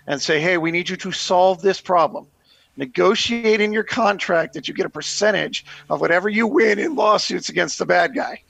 and 0.07 0.21
say, 0.21 0.40
hey, 0.40 0.59
we 0.59 0.71
need 0.71 0.88
you 0.88 0.97
to 0.97 1.12
solve 1.12 1.62
this 1.62 1.80
problem, 1.80 2.26
negotiate 2.77 3.61
in 3.61 3.73
your 3.73 3.85
contract 3.85 4.55
that 4.55 4.69
you 4.69 4.75
get 4.75 4.87
a 4.87 4.91
percentage 4.91 5.65
of 5.89 6.00
whatever 6.00 6.29
you 6.29 6.47
win 6.47 6.79
in 6.79 6.95
lawsuits 6.95 7.49
against 7.49 7.79
the 7.79 7.87
bad 7.87 8.15
guy. 8.15 8.43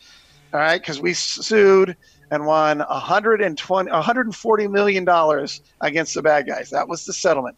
All 0.53 0.61
right, 0.61 0.81
because 0.81 1.01
we 1.01 1.15
sued 1.15 1.97
and 2.31 2.47
won 2.47 2.81
120, 2.81 3.91
140 3.91 4.69
million 4.69 5.05
dollars 5.05 5.63
against 5.81 6.15
the 6.15 6.23
bad 6.23 6.47
guys. 6.47 6.71
That 6.71 6.89
was 6.89 7.05
the 7.05 7.13
settlement. 7.13 7.57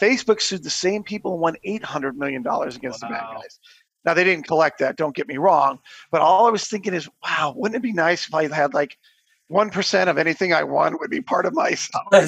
Facebook 0.00 0.40
sued 0.40 0.62
the 0.62 0.70
same 0.70 1.02
people 1.02 1.32
and 1.32 1.40
won 1.40 1.56
800 1.64 2.18
million 2.18 2.42
dollars 2.42 2.76
against 2.76 3.02
wow. 3.02 3.08
the 3.08 3.14
bad 3.14 3.26
guys. 3.40 3.58
Now 4.04 4.14
they 4.14 4.24
didn't 4.24 4.46
collect 4.46 4.78
that. 4.80 4.96
Don't 4.96 5.16
get 5.16 5.28
me 5.28 5.38
wrong, 5.38 5.78
but 6.10 6.20
all 6.20 6.46
I 6.46 6.50
was 6.50 6.66
thinking 6.68 6.92
is, 6.92 7.08
wow, 7.22 7.54
wouldn't 7.56 7.76
it 7.76 7.82
be 7.82 7.92
nice 7.92 8.26
if 8.26 8.34
I 8.34 8.52
had 8.54 8.74
like 8.74 8.98
one 9.48 9.70
percent 9.70 10.10
of 10.10 10.18
anything 10.18 10.52
I 10.52 10.64
won 10.64 10.98
would 10.98 11.10
be 11.10 11.20
part 11.20 11.46
of 11.46 11.54
my 11.54 11.74
salary? 11.74 12.26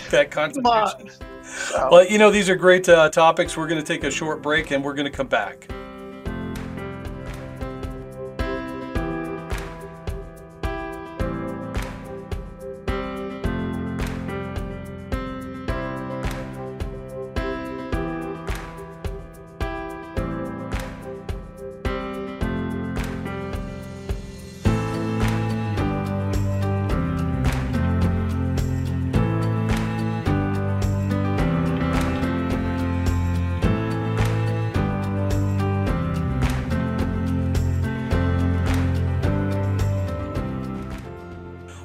that 0.10 0.30
contribution. 0.30 1.10
Well, 1.90 2.06
you 2.06 2.18
know, 2.18 2.30
these 2.30 2.48
are 2.48 2.56
great 2.56 2.88
uh, 2.88 3.10
topics. 3.10 3.56
We're 3.56 3.68
going 3.68 3.80
to 3.80 3.86
take 3.86 4.04
a 4.04 4.10
short 4.10 4.42
break 4.42 4.70
and 4.70 4.82
we're 4.82 4.94
going 4.94 5.10
to 5.10 5.16
come 5.16 5.28
back. 5.28 5.68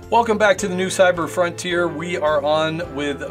Welcome 0.10 0.40
back 0.40 0.58
to 0.58 0.68
the 0.68 0.74
new 0.74 0.88
Cyber 0.88 1.30
Frontier. 1.30 1.88
We 1.88 2.18
are 2.18 2.44
on 2.44 2.96
with 2.96 3.22
uh, 3.22 3.28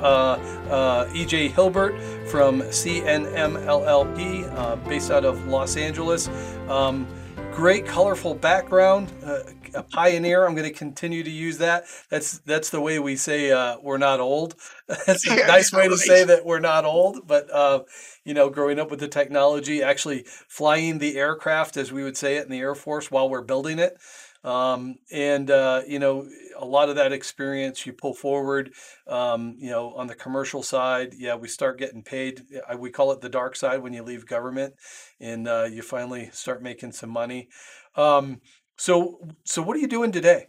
uh, 0.70 1.08
EJ 1.08 1.50
Hilbert 1.50 1.98
from 2.28 2.60
CNMLLP, 2.60 4.52
uh, 4.56 4.76
based 4.88 5.10
out 5.10 5.24
of 5.24 5.48
Los 5.48 5.76
Angeles. 5.76 6.28
Um, 6.68 7.08
great, 7.50 7.84
colorful 7.84 8.32
background, 8.32 9.12
uh, 9.24 9.40
a 9.74 9.82
pioneer. 9.82 10.46
I'm 10.46 10.54
going 10.54 10.72
to 10.72 10.78
continue 10.78 11.24
to 11.24 11.30
use 11.30 11.58
that. 11.58 11.86
That's 12.10 12.38
that's 12.38 12.70
the 12.70 12.80
way 12.80 13.00
we 13.00 13.16
say 13.16 13.50
uh, 13.50 13.78
we're 13.82 13.98
not 13.98 14.20
old. 14.20 14.54
that's 14.86 15.26
a 15.26 15.34
nice 15.34 15.72
way 15.72 15.88
to 15.88 15.96
say 15.96 16.22
that 16.22 16.46
we're 16.46 16.60
not 16.60 16.84
old. 16.84 17.26
But 17.26 17.52
uh, 17.52 17.82
you 18.22 18.34
know, 18.34 18.50
growing 18.50 18.78
up 18.78 18.88
with 18.88 19.00
the 19.00 19.08
technology, 19.08 19.82
actually 19.82 20.26
flying 20.46 20.98
the 20.98 21.16
aircraft, 21.16 21.76
as 21.76 21.90
we 21.90 22.04
would 22.04 22.16
say 22.16 22.36
it 22.36 22.44
in 22.44 22.52
the 22.52 22.60
Air 22.60 22.76
Force, 22.76 23.10
while 23.10 23.28
we're 23.28 23.42
building 23.42 23.80
it. 23.80 23.98
Um, 24.44 24.96
and 25.10 25.50
uh, 25.50 25.82
you 25.86 25.98
know 25.98 26.28
a 26.56 26.64
lot 26.64 26.88
of 26.88 26.96
that 26.96 27.12
experience 27.12 27.84
you 27.84 27.92
pull 27.92 28.14
forward 28.14 28.72
um, 29.08 29.56
you 29.58 29.70
know 29.70 29.94
on 29.94 30.06
the 30.06 30.14
commercial 30.14 30.62
side 30.62 31.14
yeah 31.16 31.34
we 31.34 31.48
start 31.48 31.78
getting 31.78 32.02
paid 32.02 32.42
we 32.78 32.90
call 32.90 33.10
it 33.12 33.20
the 33.20 33.28
dark 33.28 33.56
side 33.56 33.82
when 33.82 33.92
you 33.92 34.02
leave 34.02 34.26
government 34.26 34.74
and 35.20 35.48
uh, 35.48 35.66
you 35.70 35.82
finally 35.82 36.30
start 36.32 36.62
making 36.62 36.92
some 36.92 37.10
money. 37.10 37.48
Um, 37.96 38.40
so 38.76 39.20
so 39.44 39.60
what 39.60 39.76
are 39.76 39.80
you 39.80 39.88
doing 39.88 40.12
today? 40.12 40.46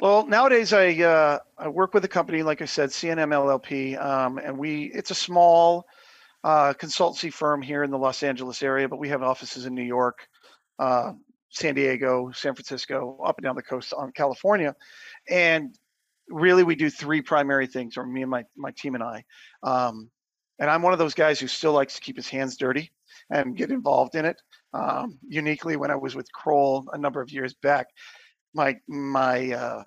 Well 0.00 0.26
nowadays 0.26 0.72
i 0.72 0.90
uh, 1.02 1.38
i 1.56 1.68
work 1.68 1.94
with 1.94 2.04
a 2.04 2.08
company 2.08 2.42
like 2.42 2.62
i 2.62 2.66
said 2.66 2.90
cnm 2.90 3.30
llp 3.30 4.00
um, 4.00 4.38
and 4.38 4.56
we 4.56 4.84
it's 4.94 5.10
a 5.10 5.14
small 5.14 5.86
uh, 6.44 6.72
consultancy 6.74 7.32
firm 7.32 7.60
here 7.60 7.82
in 7.82 7.90
the 7.90 7.98
los 7.98 8.22
angeles 8.22 8.62
area 8.62 8.88
but 8.88 8.98
we 8.98 9.08
have 9.08 9.22
offices 9.22 9.66
in 9.66 9.74
new 9.74 9.82
york 9.82 10.28
uh, 10.78 11.12
San 11.50 11.74
Diego, 11.74 12.30
San 12.32 12.54
Francisco, 12.54 13.20
up 13.24 13.38
and 13.38 13.44
down 13.44 13.56
the 13.56 13.62
coast 13.62 13.92
on 13.92 14.12
California. 14.12 14.74
And 15.28 15.74
really, 16.28 16.62
we 16.62 16.74
do 16.74 16.90
three 16.90 17.22
primary 17.22 17.66
things, 17.66 17.96
or 17.96 18.06
me 18.06 18.22
and 18.22 18.30
my, 18.30 18.44
my 18.56 18.70
team 18.72 18.94
and 18.94 19.04
I. 19.04 19.24
Um, 19.62 20.10
and 20.58 20.68
I'm 20.70 20.82
one 20.82 20.92
of 20.92 20.98
those 20.98 21.14
guys 21.14 21.38
who 21.38 21.46
still 21.46 21.72
likes 21.72 21.94
to 21.94 22.00
keep 22.00 22.16
his 22.16 22.28
hands 22.28 22.56
dirty 22.56 22.90
and 23.30 23.56
get 23.56 23.70
involved 23.70 24.14
in 24.14 24.24
it. 24.24 24.40
Um, 24.72 25.18
uniquely, 25.26 25.76
when 25.76 25.90
I 25.90 25.96
was 25.96 26.14
with 26.14 26.30
Kroll 26.32 26.86
a 26.92 26.98
number 26.98 27.20
of 27.20 27.30
years 27.30 27.54
back, 27.54 27.86
my 28.54 28.76
my 28.88 29.52
uh, 29.52 29.84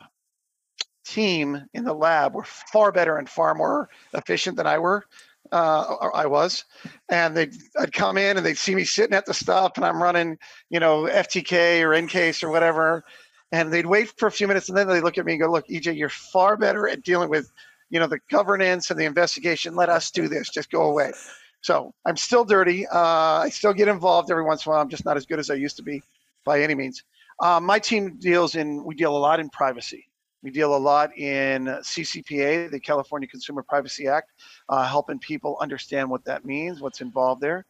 team 1.06 1.62
in 1.74 1.84
the 1.84 1.94
lab 1.94 2.34
were 2.34 2.44
far 2.44 2.92
better 2.92 3.18
and 3.18 3.30
far 3.30 3.54
more 3.54 3.90
efficient 4.14 4.56
than 4.58 4.68
I 4.68 4.80
were 4.80 5.04
Uh, 5.52 6.10
I 6.14 6.28
was, 6.28 6.64
and 7.10 7.36
they'd 7.36 7.54
I'd 7.78 7.92
come 7.92 8.18
in 8.18 8.38
and 8.38 8.46
they'd 8.46 8.58
see 8.58 8.74
me 8.74 8.86
sitting 8.86 9.16
at 9.16 9.26
the 9.26 9.34
stuff, 9.34 9.74
and 9.76 9.86
I'm 9.86 10.02
running, 10.02 10.38
you 10.70 10.80
know, 10.80 11.04
FTK 11.04 11.82
or 11.82 11.90
EnCase 11.90 12.42
or 12.44 12.50
whatever, 12.50 13.04
and 13.52 13.72
they'd 13.72 13.86
wait 13.86 14.14
for 14.18 14.28
a 14.28 14.32
few 14.32 14.48
minutes, 14.48 14.70
and 14.70 14.78
then 14.78 14.88
they 14.88 15.02
look 15.02 15.18
at 15.18 15.26
me 15.26 15.34
and 15.34 15.42
go, 15.42 15.52
"Look, 15.52 15.68
EJ, 15.68 15.98
you're 15.98 16.10
far 16.10 16.56
better 16.56 16.88
at 16.88 17.04
dealing 17.04 17.30
with, 17.30 17.52
you 17.90 18.00
know, 18.00 18.08
the 18.08 18.20
governance 18.30 18.92
and 18.92 19.00
the 19.00 19.06
investigation. 19.06 19.76
Let 19.76 19.90
us 19.90 20.10
do 20.12 20.30
this. 20.30 20.50
Just 20.50 20.72
go 20.72 20.84
away." 20.84 21.12
So 21.62 21.94
I'm 22.06 22.18
still 22.18 22.46
dirty. 22.46 22.88
Uh, 22.88 23.42
I 23.44 23.50
still 23.50 23.74
get 23.74 23.88
involved 23.88 24.32
every 24.32 24.44
once 24.44 24.66
in 24.66 24.70
a 24.70 24.74
while. 24.74 24.82
I'm 24.82 24.90
just 24.90 25.06
not 25.06 25.18
as 25.18 25.26
good 25.26 25.40
as 25.40 25.50
I 25.50 25.56
used 25.56 25.78
to 25.78 25.84
be, 25.84 26.02
by 26.46 26.62
any 26.62 26.76
means. 26.76 27.04
Uh, 27.40 27.60
my 27.60 27.80
team 27.80 28.18
deals 28.20 28.56
in. 28.56 28.84
We 28.84 28.96
deal 28.96 29.16
a 29.16 29.20
lot 29.20 29.40
in 29.40 29.50
privacy. 29.50 30.08
We 30.44 30.52
deal 30.52 30.76
a 30.76 30.78
lot 30.78 31.16
in 31.18 31.66
CCPA, 31.66 32.72
the 32.72 32.80
California 32.80 33.28
Consumer 33.28 33.64
Privacy 33.64 34.08
Act, 34.08 34.32
uh, 34.70 34.88
helping 34.88 35.20
people 35.20 35.58
understand 35.62 36.10
what 36.10 36.26
that 36.26 36.46
means, 36.46 36.82
what's 36.82 37.02
involved 37.02 37.42
there. 37.42 37.66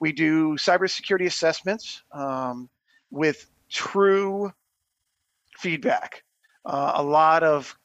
We 0.00 0.12
do 0.12 0.54
cybersecurity 0.56 1.26
assessments 1.26 2.02
um, 2.12 2.68
with 3.10 3.48
true 3.70 4.52
feedback. 5.56 6.22
Uh, 6.64 6.92
a 6.96 7.02
lot 7.02 7.42
of 7.42 7.76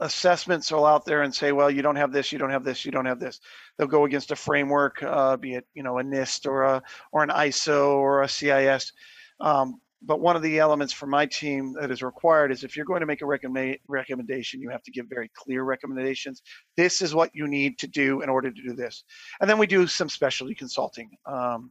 assessments 0.00 0.72
are 0.72 0.86
out 0.88 1.04
there 1.04 1.22
and 1.22 1.34
say, 1.34 1.52
well, 1.52 1.70
you 1.70 1.82
don't 1.82 1.96
have 1.96 2.12
this, 2.12 2.32
you 2.32 2.38
don't 2.38 2.50
have 2.50 2.64
this, 2.64 2.84
you 2.84 2.90
don't 2.90 3.04
have 3.04 3.20
this. 3.20 3.40
They'll 3.76 3.86
go 3.86 4.04
against 4.04 4.30
a 4.30 4.36
framework, 4.36 5.02
uh, 5.02 5.36
be 5.36 5.54
it 5.54 5.66
you 5.74 5.82
know 5.82 5.98
a 5.98 6.02
NIST 6.02 6.46
or 6.46 6.62
a 6.62 6.82
or 7.12 7.22
an 7.22 7.30
ISO 7.30 7.96
or 7.96 8.22
a 8.22 8.28
CIS. 8.28 8.92
Um, 9.40 9.80
but 10.02 10.20
one 10.20 10.34
of 10.34 10.42
the 10.42 10.58
elements 10.58 10.92
for 10.92 11.06
my 11.06 11.26
team 11.26 11.74
that 11.80 11.90
is 11.90 12.02
required 12.02 12.50
is 12.50 12.64
if 12.64 12.74
you're 12.74 12.86
going 12.86 13.00
to 13.00 13.06
make 13.06 13.20
a 13.20 13.26
recommend, 13.26 13.76
recommendation, 13.86 14.60
you 14.60 14.70
have 14.70 14.82
to 14.82 14.90
give 14.90 15.06
very 15.08 15.30
clear 15.34 15.62
recommendations. 15.62 16.42
This 16.76 17.02
is 17.02 17.14
what 17.14 17.30
you 17.34 17.46
need 17.46 17.78
to 17.80 17.86
do 17.86 18.22
in 18.22 18.30
order 18.30 18.50
to 18.50 18.62
do 18.62 18.72
this. 18.72 19.04
And 19.40 19.50
then 19.50 19.58
we 19.58 19.66
do 19.66 19.86
some 19.86 20.08
specialty 20.08 20.54
consulting. 20.54 21.10
Um, 21.26 21.70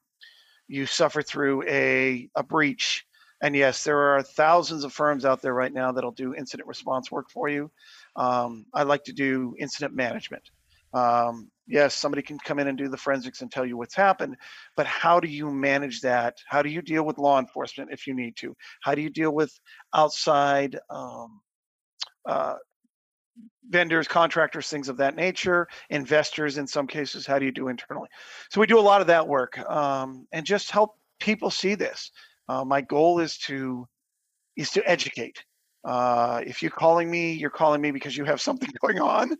you 0.67 0.85
suffer 0.85 1.21
through 1.23 1.63
a, 1.67 2.29
a 2.35 2.43
breach. 2.43 3.05
And 3.41 3.55
yes, 3.55 3.83
there 3.83 3.97
are 3.97 4.21
thousands 4.21 4.83
of 4.83 4.93
firms 4.93 5.25
out 5.25 5.41
there 5.41 5.53
right 5.53 5.73
now 5.73 5.91
that'll 5.91 6.11
do 6.11 6.35
incident 6.35 6.67
response 6.67 7.11
work 7.11 7.31
for 7.31 7.49
you. 7.49 7.71
Um, 8.15 8.65
I 8.73 8.83
like 8.83 9.05
to 9.05 9.13
do 9.13 9.55
incident 9.57 9.95
management. 9.95 10.43
Um, 10.93 11.49
yes, 11.67 11.93
somebody 11.93 12.21
can 12.21 12.37
come 12.39 12.59
in 12.59 12.67
and 12.67 12.77
do 12.77 12.87
the 12.87 12.97
forensics 12.97 13.41
and 13.41 13.51
tell 13.51 13.65
you 13.65 13.77
what's 13.77 13.95
happened, 13.95 14.35
but 14.75 14.87
how 14.87 15.19
do 15.19 15.27
you 15.27 15.51
manage 15.51 16.01
that? 16.01 16.37
How 16.47 16.61
do 16.61 16.69
you 16.69 16.81
deal 16.81 17.03
with 17.03 17.17
law 17.17 17.39
enforcement 17.39 17.91
if 17.91 18.07
you 18.07 18.13
need 18.13 18.35
to? 18.37 18.55
How 18.81 18.95
do 18.95 19.01
you 19.01 19.09
deal 19.09 19.31
with 19.31 19.57
outside 19.93 20.77
um, 20.89 21.41
uh, 22.25 22.55
vendors, 23.69 24.07
contractors, 24.07 24.67
things 24.67 24.89
of 24.89 24.97
that 24.97 25.15
nature, 25.15 25.67
investors 25.91 26.57
in 26.57 26.65
some 26.65 26.87
cases? 26.87 27.25
How 27.25 27.37
do 27.37 27.45
you 27.45 27.51
do 27.51 27.67
internally? 27.67 28.09
So 28.49 28.59
we 28.59 28.67
do 28.67 28.79
a 28.79 28.81
lot 28.81 29.01
of 29.01 29.07
that 29.07 29.27
work 29.27 29.59
um, 29.69 30.27
and 30.31 30.45
just 30.45 30.71
help 30.71 30.95
people 31.19 31.51
see 31.51 31.75
this. 31.75 32.11
Uh, 32.47 32.65
my 32.65 32.81
goal 32.81 33.19
is 33.19 33.37
to 33.37 33.87
is 34.57 34.71
to 34.71 34.89
educate. 34.89 35.43
Uh, 35.85 36.41
if 36.45 36.61
you're 36.61 36.71
calling 36.71 37.09
me, 37.09 37.31
you're 37.31 37.49
calling 37.49 37.79
me 37.79 37.91
because 37.91 38.17
you 38.17 38.25
have 38.25 38.41
something 38.41 38.69
going 38.81 38.99
on 38.99 39.37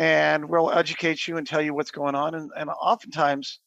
and 0.00 0.48
we'll 0.48 0.72
educate 0.72 1.28
you 1.28 1.36
and 1.36 1.46
tell 1.46 1.60
you 1.60 1.74
what's 1.74 1.90
going 1.90 2.14
on. 2.14 2.34
And, 2.34 2.50
and 2.56 2.70
oftentimes, 2.70 3.60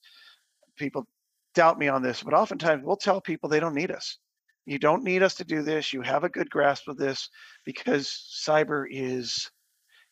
people 0.75 1.05
doubt 1.53 1.77
me 1.77 1.87
on 1.87 2.01
this, 2.01 2.23
but 2.23 2.33
oftentimes 2.33 2.83
we'll 2.83 2.97
tell 2.97 3.21
people 3.21 3.47
they 3.47 3.59
don't 3.59 3.75
need 3.75 3.91
us. 3.91 4.17
You 4.65 4.79
don't 4.79 5.03
need 5.03 5.21
us 5.21 5.35
to 5.35 5.43
do 5.43 5.61
this. 5.61 5.93
You 5.93 6.01
have 6.01 6.23
a 6.23 6.29
good 6.29 6.49
grasp 6.49 6.87
of 6.87 6.97
this 6.97 7.29
because 7.65 8.07
cyber 8.47 8.85
is 8.89 9.51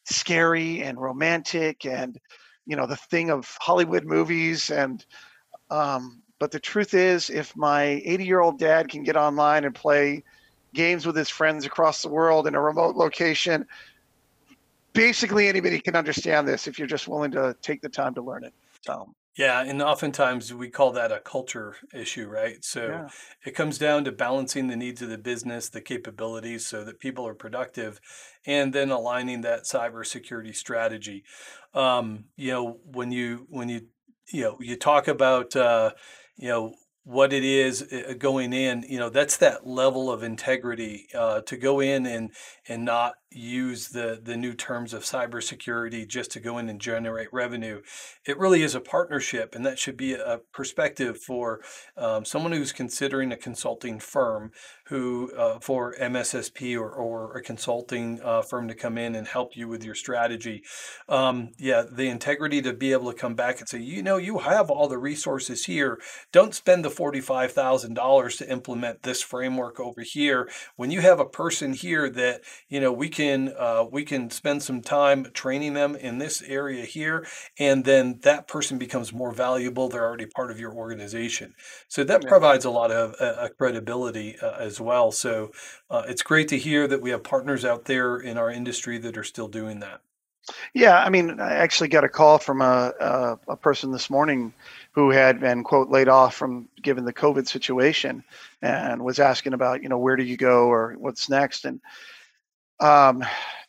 scary 0.04 0.84
and 0.84 1.02
romantic 1.02 1.86
and 1.86 2.20
you 2.66 2.76
know 2.76 2.86
the 2.86 2.96
thing 2.96 3.30
of 3.30 3.58
Hollywood 3.60 4.04
movies 4.04 4.70
and 4.70 5.06
um, 5.70 6.22
but 6.40 6.52
the 6.52 6.60
truth 6.60 6.94
is 6.96 7.30
if 7.30 7.56
my 7.56 8.02
80 8.04 8.26
year 8.26 8.42
old 8.42 8.60
dad 8.60 8.90
can 8.90 9.04
get 9.04 9.16
online 9.16 9.64
and 9.64 9.76
play 9.76 10.24
games 10.74 11.06
with 11.06 11.16
his 11.16 11.30
friends 11.30 11.66
across 11.66 12.02
the 12.02 12.10
world 12.10 12.48
in 12.48 12.56
a 12.56 12.62
remote 12.62 12.96
location 12.96 13.66
basically 14.94 15.48
anybody 15.48 15.80
can 15.80 15.96
understand 15.96 16.48
this 16.48 16.68
if 16.68 16.78
you're 16.78 16.88
just 16.88 17.08
willing 17.08 17.32
to 17.32 17.56
take 17.62 17.82
the 17.82 17.90
time 17.90 18.14
to 18.16 18.22
learn 18.22 18.44
it. 18.44 18.54
So 18.82 19.14
yeah, 19.38 19.64
and 19.64 19.82
oftentimes 19.82 20.54
we 20.54 20.70
call 20.70 20.92
that 20.92 21.12
a 21.12 21.20
culture 21.20 21.76
issue, 21.94 22.28
right? 22.28 22.64
So 22.66 22.88
yeah. 22.88 23.08
it 23.46 23.56
comes 23.56 23.78
down 23.78 24.04
to 24.04 24.12
balancing 24.12 24.68
the 24.68 24.76
needs 24.76 25.02
of 25.02 25.10
the 25.10 25.18
business, 25.18 25.70
the 25.70 25.80
capabilities, 25.80 26.66
so 26.66 26.84
that 26.84 27.00
people 27.00 27.26
are 27.26 27.34
productive, 27.34 28.02
and 28.46 28.74
then 28.74 28.92
aligning 28.92 29.42
that 29.42 29.64
cybersecurity 29.64 30.54
strategy. 30.54 31.24
Um, 31.74 32.26
you 32.36 32.52
know, 32.52 32.80
when 32.84 33.12
you 33.12 33.48
when 33.50 33.70
you 33.70 33.88
you 34.34 34.44
know 34.44 34.58
you 34.60 34.76
talk 34.76 35.08
about 35.08 35.56
uh, 35.56 35.92
you 36.36 36.50
know 36.50 36.74
what 37.04 37.32
it 37.32 37.46
is 37.46 37.82
uh, 37.92 38.14
going 38.18 38.54
in 38.54 38.86
you 38.88 39.00
know 39.00 39.10
that's 39.10 39.38
that 39.38 39.66
level 39.66 40.12
of 40.12 40.24
integrity 40.24 41.08
uh, 41.16 41.42
to 41.42 41.56
go 41.56 41.80
in 41.80 42.06
and 42.06 42.32
and 42.68 42.84
not 42.84 43.14
use 43.32 43.90
the 43.90 44.20
the 44.22 44.36
new 44.36 44.54
terms 44.54 44.94
of 44.94 45.04
cybersecurity 45.04 46.08
just 46.08 46.32
to 46.32 46.40
go 46.40 46.58
in 46.58 46.68
and 46.68 46.82
generate 46.82 47.32
revenue. 47.32 47.82
It 48.26 48.38
really 48.38 48.62
is 48.62 48.76
a 48.76 48.82
partnership 48.82 49.56
and 49.56 49.66
that 49.66 49.80
should 49.80 49.96
be 49.96 50.14
a 50.14 50.42
perspective 50.52 51.18
for 51.18 51.62
um, 51.96 52.26
someone 52.26 52.52
who's 52.52 52.74
considering 52.74 53.32
a 53.32 53.38
consulting 53.38 54.00
firm 54.00 54.52
who 54.88 55.32
uh, 55.38 55.60
for 55.60 55.96
mssp 55.96 56.78
or, 56.78 56.92
or 56.92 57.38
a 57.38 57.42
consulting 57.42 58.20
uh, 58.22 58.42
firm 58.42 58.68
to 58.68 58.76
come 58.76 58.98
in 58.98 59.16
and 59.16 59.28
help 59.28 59.56
you 59.56 59.68
with 59.68 59.84
your 59.84 59.96
strategy. 59.96 60.64
Um, 61.08 61.52
yeah 61.58 61.84
the 61.90 62.10
integrity 62.10 62.62
to 62.62 62.74
be 62.74 62.92
able 62.92 63.12
to 63.12 63.18
come 63.18 63.36
back 63.36 63.60
and 63.60 63.70
say 63.70 63.80
you 63.80 64.04
know 64.04 64.18
you 64.18 64.40
have 64.40 64.70
all 64.70 64.90
the 64.90 64.98
resources 64.98 65.66
here. 65.66 66.00
Don't 66.34 66.54
spend 66.54 66.84
the 66.84 66.90
$45000 66.90 68.38
to 68.38 68.52
implement 68.52 69.04
this 69.04 69.22
framework 69.22 69.80
over 69.80 70.02
here. 70.02 70.50
When 70.76 70.92
you 70.92 71.00
have 71.00 71.20
a 71.20 71.26
person 71.26 71.74
here 71.74 72.10
that 72.10 72.42
you 72.68 72.82
know 72.82 72.92
we 72.92 73.08
can 73.08 73.21
uh, 73.30 73.86
we 73.90 74.04
can 74.04 74.30
spend 74.30 74.64
some 74.64 74.82
time 74.82 75.28
training 75.34 75.74
them 75.74 75.96
in 75.96 76.18
this 76.18 76.42
area 76.42 76.86
here 76.86 77.26
and 77.60 77.86
then 77.86 78.20
that 78.24 78.48
person 78.48 78.78
becomes 78.78 79.14
more 79.14 79.32
valuable 79.32 79.90
they're 79.90 80.06
already 80.06 80.26
part 80.26 80.52
of 80.52 80.60
your 80.60 80.74
organization 80.74 81.54
so 81.88 82.04
that 82.04 82.26
provides 82.28 82.66
a 82.66 82.70
lot 82.70 82.92
of 82.92 83.16
uh, 83.20 83.48
credibility 83.58 84.38
uh, 84.42 84.52
as 84.58 84.80
well. 84.80 85.12
So 85.12 85.52
uh, 85.90 86.04
it's 86.08 86.24
great 86.24 86.48
to 86.50 86.58
hear 86.58 86.88
that 86.88 87.02
we 87.02 87.10
have 87.12 87.24
partners 87.24 87.66
out 87.66 87.86
there 87.86 88.18
in 88.18 88.38
our 88.38 88.50
industry 88.50 88.98
that 89.00 89.18
are 89.18 89.24
still 89.24 89.48
doing 89.48 89.80
that. 89.80 90.02
Yeah, 90.74 91.00
I 91.00 91.10
mean, 91.10 91.40
I 91.40 91.54
actually 91.54 91.90
got 91.90 92.04
a 92.04 92.10
call 92.10 92.40
from 92.40 92.62
a, 92.62 92.92
a, 93.00 93.40
a 93.50 93.56
person 93.56 93.92
this 93.92 94.10
morning 94.10 94.54
who 94.92 95.12
had 95.12 95.40
been 95.40 95.64
quote 95.64 95.90
laid 95.90 96.08
off 96.08 96.36
from 96.36 96.68
given 96.82 97.06
the 97.06 97.14
COVID 97.14 97.48
situation 97.48 98.24
and 98.62 99.04
was 99.04 99.20
asking 99.20 99.54
about 99.54 99.84
you 99.84 99.90
know 99.90 100.00
where 100.00 100.16
do 100.16 100.24
you 100.24 100.38
go 100.38 100.66
or 100.66 100.96
what's 100.98 101.30
next 101.30 101.66
and 101.66 101.80
um, 102.82 103.24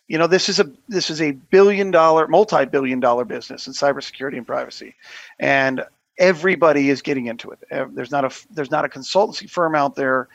you 0.09 0.19
know 0.19 0.27
this 0.27 0.49
is 0.49 0.61
a 0.61 0.71
this 0.89 1.09
is 1.09 1.23
a 1.23 1.33
billion 1.33 1.91
dollar 1.91 2.29
multi 2.29 2.65
billion 2.65 3.01
dollar 3.01 3.25
business 3.25 3.67
in 3.67 3.73
cybersecurity 3.73 4.37
and 4.37 4.47
privacy. 4.47 4.95
And 5.39 5.85
everybody 6.19 6.91
is 6.91 7.03
getting 7.03 7.27
into 7.27 7.51
it. 7.51 7.61
There's 7.95 8.11
not 8.11 8.25
a 8.25 8.47
there's 8.51 8.71
not 8.71 8.85
a 8.85 8.89
consultancy 8.89 9.49
firm 9.49 9.75
out 9.75 9.95
there 9.95 10.29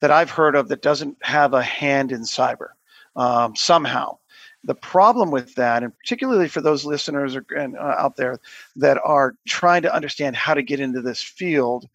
that 0.00 0.10
I've 0.10 0.30
heard 0.30 0.54
of 0.54 0.68
that 0.68 0.82
doesn't 0.82 1.16
have 1.22 1.54
a 1.54 1.62
hand 1.62 2.12
in 2.12 2.22
cyber 2.22 2.68
um, 3.16 3.54
somehow. 3.56 4.18
The 4.64 4.74
problem 4.74 5.30
with 5.30 5.54
that, 5.54 5.82
and 5.82 5.96
particularly 5.98 6.48
for 6.48 6.60
those 6.60 6.84
listeners 6.84 7.36
or, 7.36 7.44
and, 7.56 7.76
uh, 7.76 7.94
out 7.98 8.16
there 8.16 8.38
that 8.76 8.98
are 9.04 9.36
trying 9.46 9.82
to 9.82 9.94
understand 9.94 10.36
how 10.36 10.54
to 10.54 10.62
get 10.62 10.80
into 10.80 11.00
this 11.00 11.22
field, 11.22 11.86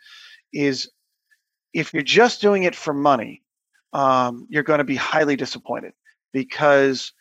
is 0.54 0.90
if 1.74 1.94
you're 1.94 2.04
just 2.04 2.42
doing 2.42 2.64
it 2.64 2.76
for 2.76 2.94
money, 2.94 3.42
um, 3.92 4.48
you're 4.50 4.64
going 4.64 4.78
to 4.78 4.84
be 4.84 4.96
highly 4.96 5.36
disappointed 5.36 5.94
because 6.34 7.14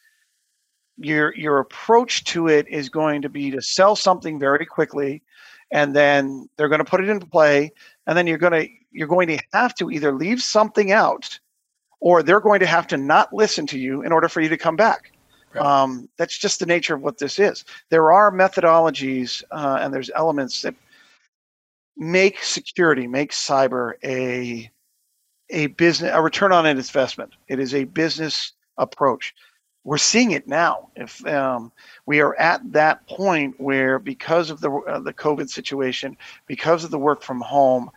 your 0.98 1.35
your 1.37 1.59
approach 1.59 2.25
to 2.25 2.48
it 2.48 2.66
is 2.68 2.88
going 2.88 3.22
to 3.22 3.29
be 3.29 3.51
to 3.51 3.62
sell 3.62 3.94
something 3.94 4.38
very 4.38 4.66
quickly 4.66 5.22
and 5.70 5.96
then 5.96 6.48
they're 6.57 6.68
going 6.68 6.85
to 6.85 6.90
put 6.90 7.03
it 7.03 7.09
into 7.09 7.27
play 7.27 7.72
and 8.07 8.16
then 8.16 8.27
you're 8.27 8.38
going 8.38 8.53
to 8.53 8.68
you're 8.90 9.09
going 9.09 9.29
to 9.29 9.38
have 9.53 9.75
to 9.75 9.90
either 9.90 10.12
leave 10.12 10.42
something 10.42 10.92
out 10.92 11.38
or 12.01 12.22
they're 12.22 12.40
going 12.40 12.61
to 12.61 12.66
have 12.66 12.87
to 12.88 12.96
not 12.96 13.33
listen 13.33 13.66
to 13.66 13.79
you 13.79 14.03
in 14.03 14.12
order 14.12 14.29
for 14.29 14.40
you 14.40 14.48
to 14.48 14.59
come 14.59 14.77
back. 14.77 15.12
Right. 15.55 15.64
Um, 15.64 16.09
that's 16.16 16.37
just 16.37 16.59
the 16.59 16.66
nature 16.66 16.94
of 16.94 17.03
what 17.03 17.18
this 17.18 17.38
is. 17.38 17.64
There 17.90 18.11
are 18.12 18.33
methodologies 18.33 19.42
uh, 19.51 19.79
and 19.81 19.94
there's 19.94 20.11
elements 20.14 20.62
that 20.62 20.75
make 21.96 22.42
security, 22.42 23.07
make 23.07 23.33
cyber 23.33 23.92
a 24.05 24.70
a 25.51 25.66
business 25.68 26.11
a 26.14 26.22
return 26.22 26.53
on 26.53 26.66
an 26.66 26.77
investment. 26.77 27.33
It 27.48 27.59
is 27.61 27.75
a 27.75 27.85
business 27.85 28.53
approach. 28.78 29.35
We're 29.85 29.98
seeing 29.98 30.30
it 30.30 30.46
now. 30.46 30.90
If 30.94 31.24
um, 31.26 31.72
we 32.06 32.20
are 32.20 32.37
at 32.37 32.61
that 32.72 33.06
point 33.08 33.58
where, 33.58 33.98
because 33.98 34.50
of 34.50 34.61
the 34.61 34.70
uh, 34.70 35.00
the 35.00 35.12
COVID 35.12 35.48
situation, 35.48 36.16
because 36.46 36.85
of 36.85 36.90
the 36.90 36.98
work 36.98 37.22
from 37.22 37.40
home, 37.40 37.90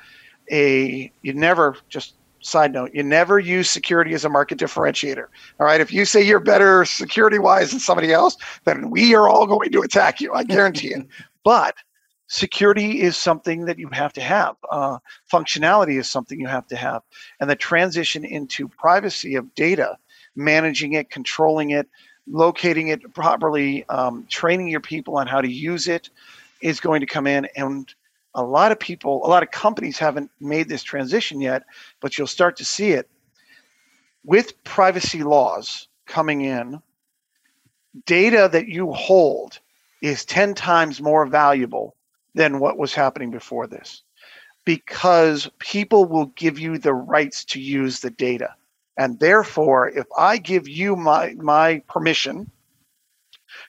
a 0.52 1.12
you 1.22 1.34
never 1.34 1.78
just 1.90 2.16
side 2.40 2.72
note 2.72 2.92
you 2.94 3.02
never 3.02 3.40
use 3.40 3.72
security 3.72 4.14
as 4.14 4.24
a 4.24 4.30
market 4.30 4.60
differentiator 4.60 5.26
all 5.60 5.66
right 5.66 5.82
if 5.82 5.92
you 5.92 6.06
say 6.06 6.22
you're 6.22 6.40
better 6.40 6.86
security 6.86 7.40
wise 7.40 7.72
than 7.72 7.80
somebody 7.80 8.14
else 8.14 8.38
then 8.66 8.92
we 8.92 9.16
are 9.16 9.28
all 9.28 9.48
going 9.48 9.72
to 9.72 9.82
attack 9.82 10.22
you 10.22 10.32
i 10.32 10.44
guarantee 10.44 10.90
it 10.90 11.08
but 11.44 11.74
security 12.28 13.02
is 13.02 13.18
something 13.18 13.66
that 13.66 13.80
you 13.80 13.90
have 13.92 14.14
to 14.14 14.22
have. 14.22 14.56
Uh, 14.72 14.98
functionality 15.32 16.00
is 16.00 16.10
something 16.10 16.40
you 16.40 16.48
have 16.48 16.68
to 16.68 16.76
have. 16.76 17.02
And 17.40 17.50
the 17.50 17.56
transition 17.56 18.26
into 18.26 18.68
privacy 18.68 19.36
of 19.36 19.54
data, 19.56 19.98
managing 20.36 20.94
it, 20.94 21.10
controlling 21.10 21.72
it, 21.72 21.88
locating 22.28 22.90
it 22.90 23.14
properly, 23.14 23.88
um, 23.90 24.26
training 24.30 24.68
your 24.68 24.80
people 24.80 25.18
on 25.18 25.28
how 25.28 25.42
to 25.42 25.52
use 25.52 25.88
it 25.88 26.10
is 26.62 26.80
going 26.80 27.02
to 27.02 27.06
come 27.06 27.28
in. 27.28 27.48
And 27.56 27.94
a 28.34 28.44
lot 28.44 28.72
of 28.72 28.80
people, 28.80 29.26
a 29.26 29.30
lot 29.30 29.44
of 29.44 29.52
companies 29.52 29.98
haven't 29.98 30.32
made 30.40 30.68
this 30.68 30.84
transition 30.84 31.40
yet, 31.42 31.64
but 32.02 32.18
you'll 32.18 32.28
start 32.28 32.58
to 32.58 32.66
see 32.66 32.92
it 32.92 33.10
with 34.24 34.62
privacy 34.64 35.24
laws 35.24 35.88
coming 36.08 36.42
in. 36.42 36.82
Data 38.06 38.50
that 38.52 38.68
you 38.68 38.92
hold 38.92 39.60
is 40.02 40.26
10 40.26 40.54
times 40.54 41.02
more 41.02 41.26
valuable 41.26 41.96
than 42.34 42.60
what 42.60 42.78
was 42.78 42.94
happening 42.94 43.32
before 43.32 43.68
this 43.68 44.04
because 44.66 45.50
people 45.60 46.06
will 46.06 46.26
give 46.36 46.60
you 46.60 46.78
the 46.78 46.94
rights 46.94 47.46
to 47.46 47.62
use 47.62 48.00
the 48.00 48.10
data. 48.10 48.54
And 48.98 49.20
therefore, 49.20 49.90
if 49.90 50.06
I 50.18 50.38
give 50.38 50.68
you 50.68 50.96
my, 50.96 51.34
my 51.38 51.82
permission 51.88 52.50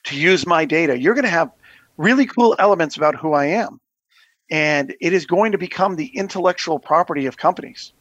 to 0.05 0.17
use 0.17 0.45
my 0.45 0.65
data, 0.65 0.97
you're 0.97 1.13
going 1.13 1.23
to 1.23 1.29
have 1.29 1.51
really 1.97 2.25
cool 2.25 2.55
elements 2.59 2.95
about 2.95 3.15
who 3.15 3.33
I 3.33 3.45
am. 3.45 3.79
And 4.49 4.95
it 5.01 5.11
is 5.11 5.25
going 5.25 5.51
to 5.51 5.57
become 5.57 5.95
the 5.95 6.07
intellectual 6.07 6.79
property 6.79 7.25
of 7.25 7.35
companies. 7.35 7.91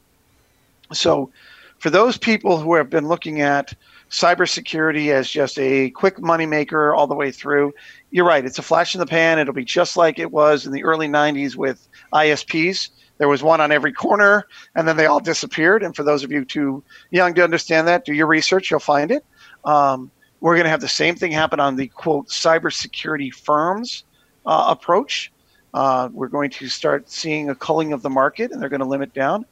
So, 0.92 1.30
for 1.78 1.90
those 1.90 2.16
people 2.16 2.58
who 2.58 2.74
have 2.74 2.88
been 2.88 3.08
looking 3.08 3.40
at 3.42 3.74
cybersecurity 4.10 5.12
as 5.12 5.28
just 5.28 5.58
a 5.58 5.90
quick 5.90 6.16
moneymaker 6.18 6.96
all 6.96 7.06
the 7.06 7.14
way 7.14 7.30
through, 7.30 7.74
you're 8.10 8.24
right. 8.24 8.44
It's 8.44 8.58
a 8.58 8.62
flash 8.62 8.94
in 8.94 9.00
the 9.00 9.06
pan. 9.06 9.38
It'll 9.38 9.52
be 9.52 9.64
just 9.64 9.96
like 9.96 10.18
it 10.18 10.30
was 10.30 10.64
in 10.64 10.72
the 10.72 10.84
early 10.84 11.08
90s 11.08 11.56
with 11.56 11.86
ISPs. 12.14 12.90
There 13.18 13.28
was 13.28 13.42
one 13.42 13.60
on 13.60 13.72
every 13.72 13.92
corner, 13.92 14.46
and 14.74 14.86
then 14.86 14.96
they 14.96 15.06
all 15.06 15.20
disappeared. 15.20 15.82
And 15.82 15.96
for 15.96 16.02
those 16.02 16.22
of 16.22 16.30
you 16.30 16.44
too 16.44 16.82
young 17.10 17.34
to 17.34 17.44
understand 17.44 17.88
that, 17.88 18.04
do 18.04 18.12
your 18.12 18.26
research. 18.26 18.70
You'll 18.70 18.80
find 18.80 19.10
it. 19.10 19.24
Um, 19.64 20.10
we're 20.40 20.54
going 20.54 20.64
to 20.64 20.70
have 20.70 20.80
the 20.80 20.88
same 20.88 21.16
thing 21.16 21.32
happen 21.32 21.60
on 21.60 21.76
the 21.76 21.88
quote 21.88 22.28
cybersecurity 22.28 23.32
firms 23.32 24.04
uh, 24.44 24.66
approach. 24.68 25.32
Uh, 25.72 26.08
we're 26.12 26.28
going 26.28 26.50
to 26.50 26.68
start 26.68 27.10
seeing 27.10 27.50
a 27.50 27.54
culling 27.54 27.92
of 27.92 28.02
the 28.02 28.10
market, 28.10 28.52
and 28.52 28.60
they're 28.60 28.68
going 28.68 28.80
to 28.80 28.86
limit 28.86 29.12
down. 29.12 29.44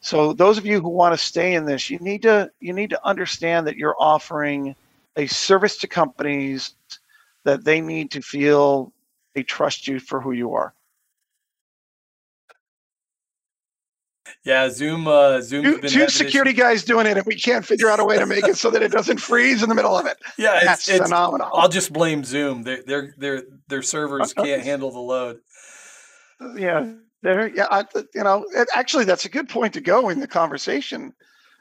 So 0.00 0.32
those 0.32 0.58
of 0.58 0.66
you 0.66 0.80
who 0.80 0.90
want 0.90 1.14
to 1.14 1.24
stay 1.24 1.54
in 1.54 1.64
this, 1.64 1.88
you 1.88 1.98
need 1.98 2.22
to 2.22 2.50
you 2.60 2.72
need 2.72 2.90
to 2.90 3.06
understand 3.06 3.66
that 3.66 3.76
you're 3.76 3.96
offering 3.98 4.76
a 5.16 5.26
service 5.26 5.78
to 5.78 5.86
companies 5.86 6.74
that 7.44 7.64
they 7.64 7.80
need 7.80 8.10
to 8.10 8.20
feel 8.20 8.92
they 9.34 9.42
trust 9.42 9.88
you 9.88 9.98
for 9.98 10.20
who 10.20 10.32
you 10.32 10.52
are. 10.52 10.74
Yeah, 14.44 14.68
Zoom. 14.68 15.08
Uh, 15.08 15.40
Zoom. 15.40 15.64
Two, 15.64 15.88
two 15.88 16.08
security 16.08 16.52
guys 16.52 16.84
doing 16.84 17.06
it, 17.06 17.16
and 17.16 17.26
we 17.26 17.34
can't 17.34 17.64
figure 17.64 17.88
out 17.88 17.98
a 17.98 18.04
way 18.04 18.18
to 18.18 18.26
make 18.26 18.46
it 18.46 18.58
so 18.58 18.70
that 18.70 18.82
it 18.82 18.92
doesn't 18.92 19.18
freeze 19.18 19.62
in 19.62 19.70
the 19.70 19.74
middle 19.74 19.96
of 19.96 20.04
it. 20.04 20.18
Yeah, 20.36 20.60
that's 20.62 20.86
it's, 20.86 21.02
phenomenal. 21.02 21.48
I'll 21.54 21.70
just 21.70 21.92
blame 21.92 22.24
Zoom. 22.24 22.62
Their 22.62 22.82
their 22.82 23.14
their 23.16 23.42
their 23.68 23.82
servers 23.82 24.34
can't 24.34 24.62
handle 24.62 24.90
the 24.90 25.00
load. 25.00 25.40
Yeah, 26.56 26.92
there, 27.22 27.48
yeah, 27.48 27.68
I, 27.70 27.84
you 28.14 28.22
know, 28.22 28.44
it, 28.54 28.68
actually, 28.74 29.04
that's 29.04 29.24
a 29.24 29.30
good 29.30 29.48
point 29.48 29.72
to 29.74 29.80
go 29.80 30.10
in 30.10 30.20
the 30.20 30.28
conversation. 30.28 31.14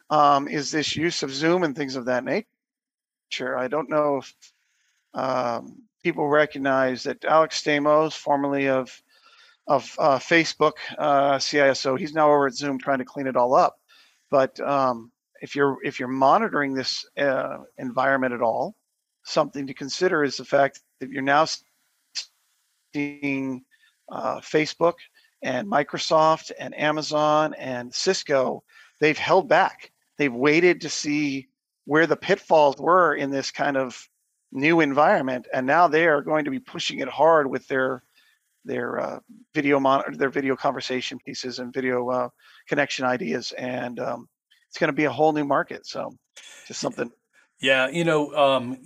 Um, 0.10 0.50
is 0.50 0.72
this 0.72 0.96
use 0.96 1.24
of 1.24 1.32
Zoom 1.32 1.64
and 1.64 1.74
things 1.74 1.96
of 1.96 2.06
that 2.06 2.26
nature? 2.26 3.58
I 3.58 3.70
don't 3.70 3.90
know 3.90 4.18
if 4.18 4.36
um, 5.14 5.84
people 6.04 6.28
recognize 6.28 7.04
that 7.04 7.24
Alex 7.24 7.64
Stamos, 7.64 8.12
formerly 8.12 8.68
of 8.68 9.02
of 9.68 9.96
uh, 10.00 10.20
Facebook 10.20 10.74
uh, 10.98 11.38
CISO, 11.38 11.98
he's 11.98 12.14
now 12.14 12.28
over 12.28 12.48
at 12.48 12.54
Zoom 12.54 12.78
trying 12.78 13.00
to 13.00 13.06
clean 13.06 13.28
it 13.28 13.38
all 13.38 13.56
up. 13.56 13.78
But 14.30 14.60
um, 14.60 15.12
if 15.42 15.56
you're 15.56 15.78
if 15.84 16.00
you're 16.00 16.10
monitoring 16.10 16.74
this 16.74 17.06
uh, 17.18 17.60
environment 17.78 18.34
at 18.34 18.42
all, 18.42 18.76
something 19.24 19.68
to 19.68 19.74
consider 19.74 20.24
is 20.24 20.38
the 20.38 20.46
fact 20.46 20.82
that 21.00 21.10
you're 21.10 21.22
now 21.22 21.46
seeing 22.94 23.64
uh, 24.12 24.40
Facebook 24.40 24.96
and 25.42 25.68
Microsoft 25.68 26.52
and 26.60 26.78
Amazon 26.80 27.54
and 27.56 27.94
Cisco, 27.94 28.64
they've 29.00 29.18
held 29.18 29.48
back. 29.48 29.92
They've 30.18 30.34
waited 30.34 30.82
to 30.82 30.90
see 30.90 31.48
where 31.86 32.08
the 32.08 32.16
pitfalls 32.16 32.78
were 32.78 33.16
in 33.16 33.30
this 33.30 33.52
kind 33.52 33.76
of 33.76 34.08
new 34.52 34.80
environment, 34.80 35.48
and 35.54 35.66
now 35.68 35.88
they 35.88 36.08
are 36.08 36.22
going 36.22 36.46
to 36.46 36.52
be 36.52 36.60
pushing 36.60 37.00
it 37.00 37.10
hard 37.10 37.50
with 37.50 37.68
their 37.68 38.04
their 38.66 39.00
uh, 39.00 39.20
video 39.54 39.80
monitor, 39.80 40.16
their 40.16 40.30
video 40.30 40.56
conversation 40.56 41.20
pieces 41.26 41.60
and 41.60 41.74
video 41.74 42.10
uh, 42.10 42.30
connection 42.68 43.06
ideas, 43.06 43.52
and 43.58 44.00
um, 44.00 44.28
it's 44.70 44.78
going 44.78 44.90
to 44.90 44.94
be 44.94 45.06
a 45.06 45.12
whole 45.12 45.34
new 45.34 45.46
market. 45.46 45.86
So, 45.86 46.12
just 46.68 46.80
something. 46.80 47.12
Yeah, 47.62 47.88
you 47.90 48.04
know, 48.04 48.34
um, 48.36 48.78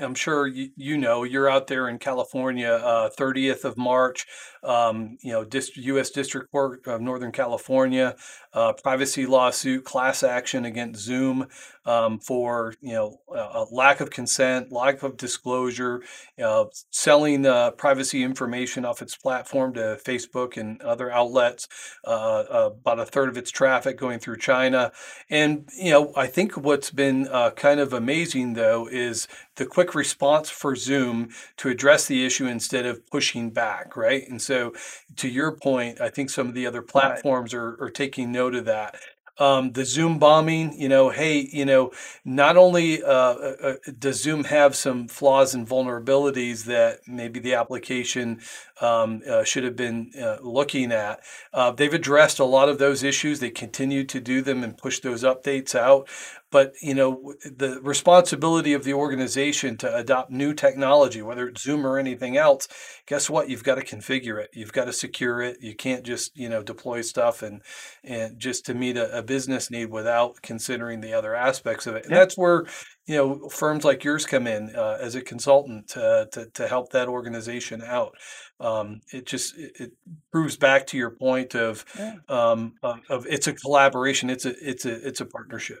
I'm 0.00 0.14
sure 0.14 0.46
you, 0.46 0.70
you 0.76 0.98
know 0.98 1.24
you're 1.24 1.48
out 1.48 1.66
there 1.66 1.88
in 1.88 1.98
California, 1.98 2.70
uh, 2.70 3.10
30th 3.10 3.64
of 3.64 3.76
March. 3.76 4.26
Um, 4.62 5.16
you 5.22 5.32
know, 5.32 5.44
Dist- 5.44 5.76
U.S. 5.76 6.10
District 6.10 6.50
Court 6.50 6.86
of 6.86 7.00
Northern 7.00 7.32
California, 7.32 8.14
uh, 8.52 8.74
privacy 8.74 9.24
lawsuit, 9.24 9.84
class 9.84 10.22
action 10.22 10.64
against 10.64 11.00
Zoom 11.00 11.46
um, 11.86 12.18
for 12.18 12.74
you 12.80 12.92
know 12.92 13.20
a 13.34 13.64
lack 13.70 14.00
of 14.00 14.10
consent, 14.10 14.70
lack 14.70 15.02
of 15.02 15.16
disclosure, 15.16 16.02
uh, 16.42 16.64
selling 16.90 17.46
uh, 17.46 17.70
privacy 17.72 18.22
information 18.22 18.84
off 18.84 19.00
its 19.02 19.16
platform 19.16 19.72
to 19.74 19.98
Facebook 20.04 20.56
and 20.56 20.80
other 20.82 21.10
outlets. 21.10 21.68
Uh, 22.04 22.10
uh, 22.10 22.70
about 22.80 22.98
a 22.98 23.06
third 23.06 23.28
of 23.28 23.36
its 23.36 23.50
traffic 23.50 23.96
going 23.96 24.18
through 24.18 24.36
China, 24.36 24.92
and 25.30 25.68
you 25.78 25.90
know 25.90 26.12
I 26.16 26.26
think 26.26 26.56
what's 26.56 26.90
been 26.90 27.28
uh, 27.28 27.50
kind 27.50 27.80
of 27.80 27.92
amazing 27.92 28.54
though 28.54 28.88
is 28.90 29.26
the 29.60 29.66
quick 29.66 29.94
response 29.94 30.48
for 30.48 30.74
Zoom 30.74 31.28
to 31.58 31.68
address 31.68 32.06
the 32.06 32.24
issue 32.24 32.46
instead 32.46 32.86
of 32.86 33.06
pushing 33.10 33.50
back, 33.50 33.94
right? 33.94 34.26
And 34.26 34.40
so, 34.40 34.72
to 35.16 35.28
your 35.28 35.52
point, 35.52 36.00
I 36.00 36.08
think 36.08 36.30
some 36.30 36.48
of 36.48 36.54
the 36.54 36.66
other 36.66 36.80
platforms 36.80 37.52
are, 37.52 37.76
are 37.78 37.90
taking 37.90 38.32
note 38.32 38.54
of 38.54 38.64
that. 38.64 38.96
Um, 39.38 39.72
the 39.72 39.86
Zoom 39.86 40.18
bombing, 40.18 40.78
you 40.78 40.88
know, 40.88 41.08
hey, 41.08 41.48
you 41.50 41.64
know, 41.64 41.92
not 42.24 42.58
only 42.58 43.02
uh, 43.02 43.10
uh, 43.10 43.56
uh, 43.62 43.74
does 43.98 44.22
Zoom 44.22 44.44
have 44.44 44.76
some 44.76 45.08
flaws 45.08 45.54
and 45.54 45.66
vulnerabilities 45.66 46.64
that 46.64 47.00
maybe 47.06 47.40
the 47.40 47.54
application 47.54 48.40
um, 48.82 49.22
uh, 49.28 49.42
should 49.44 49.64
have 49.64 49.76
been 49.76 50.10
uh, 50.20 50.36
looking 50.42 50.92
at, 50.92 51.20
uh, 51.54 51.70
they've 51.70 51.94
addressed 51.94 52.38
a 52.38 52.44
lot 52.44 52.68
of 52.68 52.78
those 52.78 53.02
issues. 53.02 53.40
They 53.40 53.50
continue 53.50 54.04
to 54.04 54.20
do 54.20 54.42
them 54.42 54.62
and 54.62 54.76
push 54.76 55.00
those 55.00 55.22
updates 55.22 55.74
out 55.74 56.06
but 56.50 56.72
you 56.82 56.94
know 56.94 57.34
the 57.44 57.80
responsibility 57.82 58.72
of 58.72 58.84
the 58.84 58.94
organization 58.94 59.76
to 59.76 59.94
adopt 59.94 60.30
new 60.30 60.52
technology 60.52 61.22
whether 61.22 61.48
it's 61.48 61.62
zoom 61.62 61.86
or 61.86 61.98
anything 61.98 62.36
else 62.36 62.68
guess 63.10 63.28
what? 63.28 63.50
You've 63.50 63.64
got 63.64 63.74
to 63.74 63.84
configure 63.84 64.40
it. 64.40 64.50
You've 64.54 64.72
got 64.72 64.84
to 64.84 64.92
secure 64.92 65.42
it. 65.42 65.58
You 65.60 65.74
can't 65.74 66.06
just 66.06 66.30
you 66.36 66.48
know 66.48 66.62
deploy 66.62 67.00
stuff 67.00 67.42
and 67.42 67.60
and 68.04 68.38
just 68.38 68.64
to 68.66 68.74
meet 68.74 68.96
a, 68.96 69.18
a 69.18 69.22
business 69.22 69.68
need 69.68 69.90
without 69.90 70.40
considering 70.42 71.00
the 71.00 71.12
other 71.12 71.34
aspects 71.34 71.88
of 71.88 71.96
it. 71.96 72.04
And 72.04 72.14
that's 72.14 72.38
where 72.38 72.66
you 73.06 73.16
know 73.16 73.48
firms 73.48 73.84
like 73.84 74.04
yours 74.04 74.26
come 74.26 74.46
in 74.46 74.74
uh, 74.76 74.98
as 75.00 75.16
a 75.16 75.22
consultant 75.22 75.88
to, 75.88 76.28
to, 76.30 76.46
to 76.54 76.68
help 76.68 76.92
that 76.92 77.08
organization 77.08 77.82
out. 77.82 78.12
Um, 78.60 79.00
it 79.12 79.26
just 79.26 79.58
it, 79.58 79.72
it, 79.80 79.90
proves 80.30 80.56
back 80.56 80.86
to 80.86 80.96
your 80.96 81.10
point 81.10 81.56
of 81.56 81.84
yeah. 81.98 82.14
um, 82.28 82.74
of, 82.84 83.00
of 83.10 83.26
it's 83.26 83.48
a 83.48 83.52
collaboration. 83.52 84.30
It's 84.30 84.46
a 84.46 84.54
it's 84.60 84.84
a 84.84 85.06
it's 85.06 85.20
a 85.20 85.26
partnership 85.26 85.80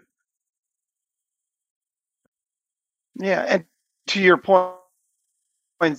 yeah, 3.16 3.44
and 3.48 3.64
to 4.08 4.20
your 4.20 4.36
point 4.36 4.76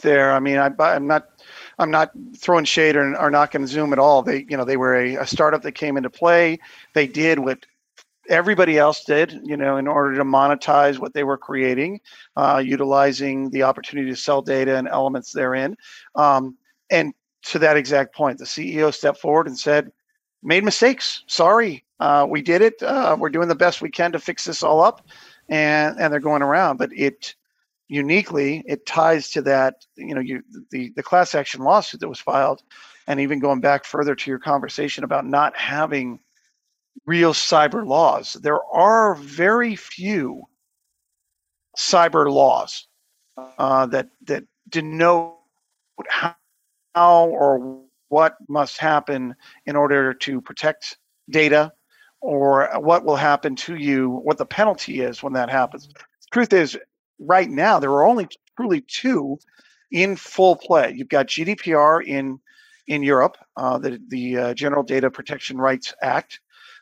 there, 0.01 0.31
I 0.31 0.39
mean, 0.39 0.57
I, 0.57 0.71
I'm 0.79 1.07
not, 1.07 1.27
I'm 1.79 1.91
not 1.91 2.11
throwing 2.37 2.65
shade 2.65 2.95
or, 2.95 3.15
or 3.19 3.31
knocking 3.31 3.65
Zoom 3.67 3.93
at 3.93 3.99
all. 3.99 4.21
They, 4.21 4.45
you 4.49 4.57
know, 4.57 4.65
they 4.65 4.77
were 4.77 4.95
a, 4.95 5.15
a 5.15 5.27
startup 5.27 5.63
that 5.63 5.73
came 5.73 5.97
into 5.97 6.09
play. 6.09 6.59
They 6.93 7.07
did 7.07 7.39
what 7.39 7.65
everybody 8.29 8.77
else 8.77 9.03
did, 9.03 9.39
you 9.43 9.57
know, 9.57 9.77
in 9.77 9.87
order 9.87 10.15
to 10.15 10.23
monetize 10.23 10.99
what 10.99 11.13
they 11.13 11.23
were 11.23 11.37
creating, 11.37 11.99
uh, 12.37 12.61
utilizing 12.63 13.49
the 13.49 13.63
opportunity 13.63 14.09
to 14.09 14.15
sell 14.15 14.41
data 14.41 14.77
and 14.77 14.87
elements 14.87 15.31
therein. 15.31 15.75
Um, 16.15 16.57
and 16.89 17.13
to 17.43 17.59
that 17.59 17.77
exact 17.77 18.15
point, 18.15 18.37
the 18.37 18.45
CEO 18.45 18.93
stepped 18.93 19.19
forward 19.19 19.47
and 19.47 19.57
said, 19.57 19.91
"Made 20.43 20.63
mistakes. 20.63 21.23
Sorry, 21.27 21.83
uh, 21.99 22.25
we 22.29 22.41
did 22.41 22.61
it. 22.61 22.81
Uh, 22.81 23.15
we're 23.19 23.29
doing 23.29 23.47
the 23.47 23.55
best 23.55 23.81
we 23.81 23.89
can 23.89 24.11
to 24.11 24.19
fix 24.19 24.45
this 24.45 24.63
all 24.63 24.81
up." 24.81 25.05
And 25.49 25.99
and 25.99 26.11
they're 26.11 26.19
going 26.19 26.41
around. 26.41 26.77
But 26.77 26.91
it 26.93 27.35
uniquely 27.87 28.63
it 28.65 28.85
ties 28.85 29.29
to 29.31 29.41
that 29.41 29.85
you 29.97 30.15
know 30.15 30.21
you 30.21 30.41
the 30.71 30.91
the 30.95 31.03
class 31.03 31.35
action 31.35 31.61
lawsuit 31.61 31.99
that 31.99 32.09
was 32.09 32.19
filed, 32.19 32.63
and 33.07 33.19
even 33.19 33.39
going 33.39 33.59
back 33.61 33.85
further 33.85 34.15
to 34.15 34.29
your 34.29 34.39
conversation 34.39 35.03
about 35.03 35.25
not 35.25 35.55
having 35.57 36.19
real 37.05 37.33
cyber 37.33 37.85
laws. 37.85 38.33
There 38.41 38.63
are 38.73 39.15
very 39.15 39.75
few 39.75 40.43
cyber 41.77 42.31
laws 42.31 42.87
uh, 43.37 43.85
that 43.87 44.09
that 44.27 44.43
denote 44.69 45.35
how 46.07 46.35
or 47.27 47.81
what 48.09 48.35
must 48.49 48.77
happen 48.77 49.35
in 49.65 49.75
order 49.75 50.13
to 50.13 50.41
protect 50.41 50.97
data 51.29 51.71
or 52.21 52.69
what 52.79 53.03
will 53.03 53.15
happen 53.15 53.55
to 53.55 53.75
you, 53.75 54.09
what 54.09 54.37
the 54.37 54.45
penalty 54.45 55.01
is 55.01 55.21
when 55.21 55.33
that 55.33 55.49
happens. 55.49 55.87
The 55.87 55.95
truth 56.31 56.53
is, 56.53 56.77
right 57.19 57.49
now, 57.49 57.79
there 57.79 57.91
are 57.91 58.05
only 58.05 58.27
truly 58.55 58.81
two 58.81 59.39
in 59.91 60.15
full 60.15 60.55
play. 60.55 60.93
You've 60.95 61.09
got 61.09 61.27
GDPR 61.27 62.05
in 62.05 62.39
in 62.87 63.03
Europe, 63.03 63.37
uh, 63.57 63.77
the 63.77 63.99
the 64.07 64.37
uh, 64.37 64.53
General 64.53 64.83
Data 64.83 65.09
Protection 65.09 65.57
Rights 65.57 65.93
Act, 66.01 66.39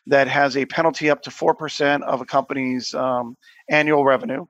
that 0.08 0.28
has 0.28 0.58
a 0.58 0.66
penalty 0.66 1.10
up 1.10 1.22
to 1.24 1.32
four 1.32 1.54
percent 1.54 2.04
of 2.04 2.22
a 2.22 2.26
company's 2.26 2.94
um, 2.94 3.38
annual 3.70 4.04
revenue. 4.06 4.46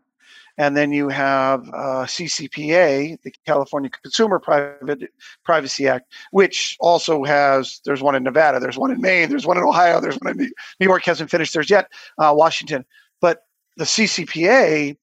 And 0.59 0.75
then 0.75 0.91
you 0.91 1.07
have 1.07 1.67
uh, 1.69 2.05
CCPA, 2.05 3.19
the 3.23 3.33
California 3.47 3.89
Consumer 3.89 4.39
Private 4.39 5.09
Privacy 5.45 5.87
Act, 5.87 6.13
which 6.31 6.75
also 6.81 7.23
has. 7.23 7.79
There's 7.85 8.03
one 8.03 8.13
in 8.13 8.23
Nevada, 8.23 8.59
there's 8.59 8.77
one 8.77 8.91
in 8.91 8.99
Maine, 8.99 9.29
there's 9.29 9.47
one 9.47 9.57
in 9.57 9.63
Ohio, 9.63 10.01
there's 10.01 10.17
one 10.17 10.33
in 10.33 10.51
New 10.79 10.87
York 10.87 11.03
hasn't 11.05 11.31
finished 11.31 11.53
theirs 11.53 11.69
yet, 11.69 11.89
uh, 12.17 12.33
Washington. 12.35 12.85
But 13.21 13.43
the 13.77 13.85
CCPA 13.85 14.97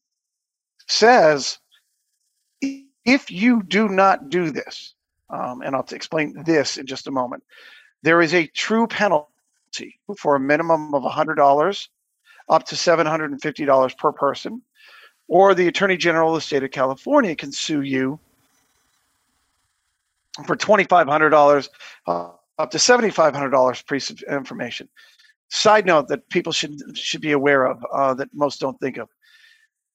says 0.87 1.59
if 3.07 3.31
you 3.31 3.63
do 3.63 3.89
not 3.89 4.29
do 4.29 4.51
this, 4.51 4.95
um, 5.31 5.63
and 5.63 5.75
I'll 5.75 5.87
explain 5.93 6.43
this 6.45 6.77
in 6.77 6.87
just 6.87 7.07
a 7.07 7.13
moment, 7.13 7.45
there 8.03 8.21
is 8.21 8.35
a 8.35 8.47
true 8.49 8.87
penalty 8.87 9.99
for 10.19 10.37
a 10.37 10.41
minimum 10.41 10.95
of 10.95 11.03
$100 11.03 11.89
up 12.49 12.65
to 12.67 12.75
$750 12.75 13.97
per 13.97 14.13
person 14.13 14.61
or 15.29 15.55
the 15.55 15.69
Attorney 15.69 15.97
General 15.97 16.31
of 16.31 16.37
the 16.37 16.41
state 16.41 16.63
of 16.63 16.71
California 16.71 17.35
can 17.35 17.53
sue 17.53 17.83
you 17.83 18.19
for 20.47 20.57
$2,500 20.57 21.69
uh, 22.07 22.31
up 22.59 22.71
to 22.71 22.79
$7,500 22.79 23.87
piece 23.87 24.11
of 24.11 24.21
information. 24.23 24.89
Side 25.49 25.87
note 25.87 26.09
that 26.09 26.29
people 26.29 26.53
should 26.53 26.77
should 26.97 27.21
be 27.21 27.33
aware 27.33 27.67
of 27.67 27.85
uh, 27.93 28.15
that 28.15 28.29
most 28.35 28.61
don't 28.61 28.79
think 28.81 28.97
of. 28.97 29.09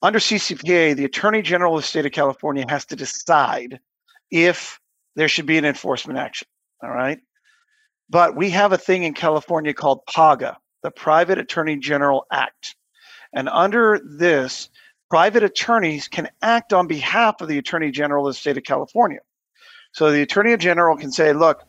Under 0.02 0.18
CCPA, 0.18 0.96
the 0.96 1.06
Attorney 1.06 1.42
General 1.42 1.76
of 1.76 1.82
the 1.82 1.88
state 1.88 2.06
of 2.06 2.14
California 2.14 2.66
has 2.70 2.86
to 2.86 2.96
decide 2.96 3.80
if 4.32 4.80
there 5.16 5.28
should 5.28 5.46
be 5.46 5.58
an 5.58 5.66
enforcement 5.66 6.18
action. 6.18 6.48
All 6.82 6.90
right. 6.90 7.20
But 8.10 8.36
we 8.36 8.50
have 8.52 8.72
a 8.72 8.78
thing 8.78 9.04
in 9.04 9.14
California 9.14 9.74
called 9.74 10.06
PAGA, 10.06 10.58
the 10.84 10.92
Private 10.92 11.38
Attorney 11.38 11.78
General 11.78 12.26
Act. 12.32 12.76
And 13.34 13.48
under 13.50 14.00
this, 14.04 14.70
private 15.12 15.44
attorneys 15.44 16.08
can 16.08 16.30
act 16.42 16.72
on 16.72 16.88
behalf 16.88 17.42
of 17.42 17.50
the 17.50 17.58
Attorney 17.58 17.92
General 17.92 18.26
of 18.26 18.34
the 18.34 18.40
state 18.40 18.56
of 18.56 18.64
California. 18.64 19.20
So 19.92 20.10
the 20.10 20.22
Attorney 20.22 20.56
General 20.56 20.96
can 20.96 21.12
say, 21.12 21.34
look, 21.34 21.64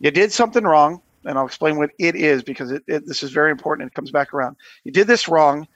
you 0.00 0.10
did 0.10 0.32
something 0.32 0.64
wrong, 0.64 1.00
and 1.24 1.38
I'll 1.38 1.46
explain 1.46 1.78
what 1.78 1.90
it 2.00 2.16
is 2.16 2.42
because 2.42 2.72
it, 2.72 2.82
it, 2.88 3.06
this 3.06 3.22
is 3.22 3.30
very 3.30 3.52
important. 3.52 3.86
It 3.86 3.94
comes 3.94 4.10
back 4.10 4.34
around. 4.34 4.56
You 4.82 4.90
did 4.90 5.06
this 5.06 5.28
wrong. 5.28 5.68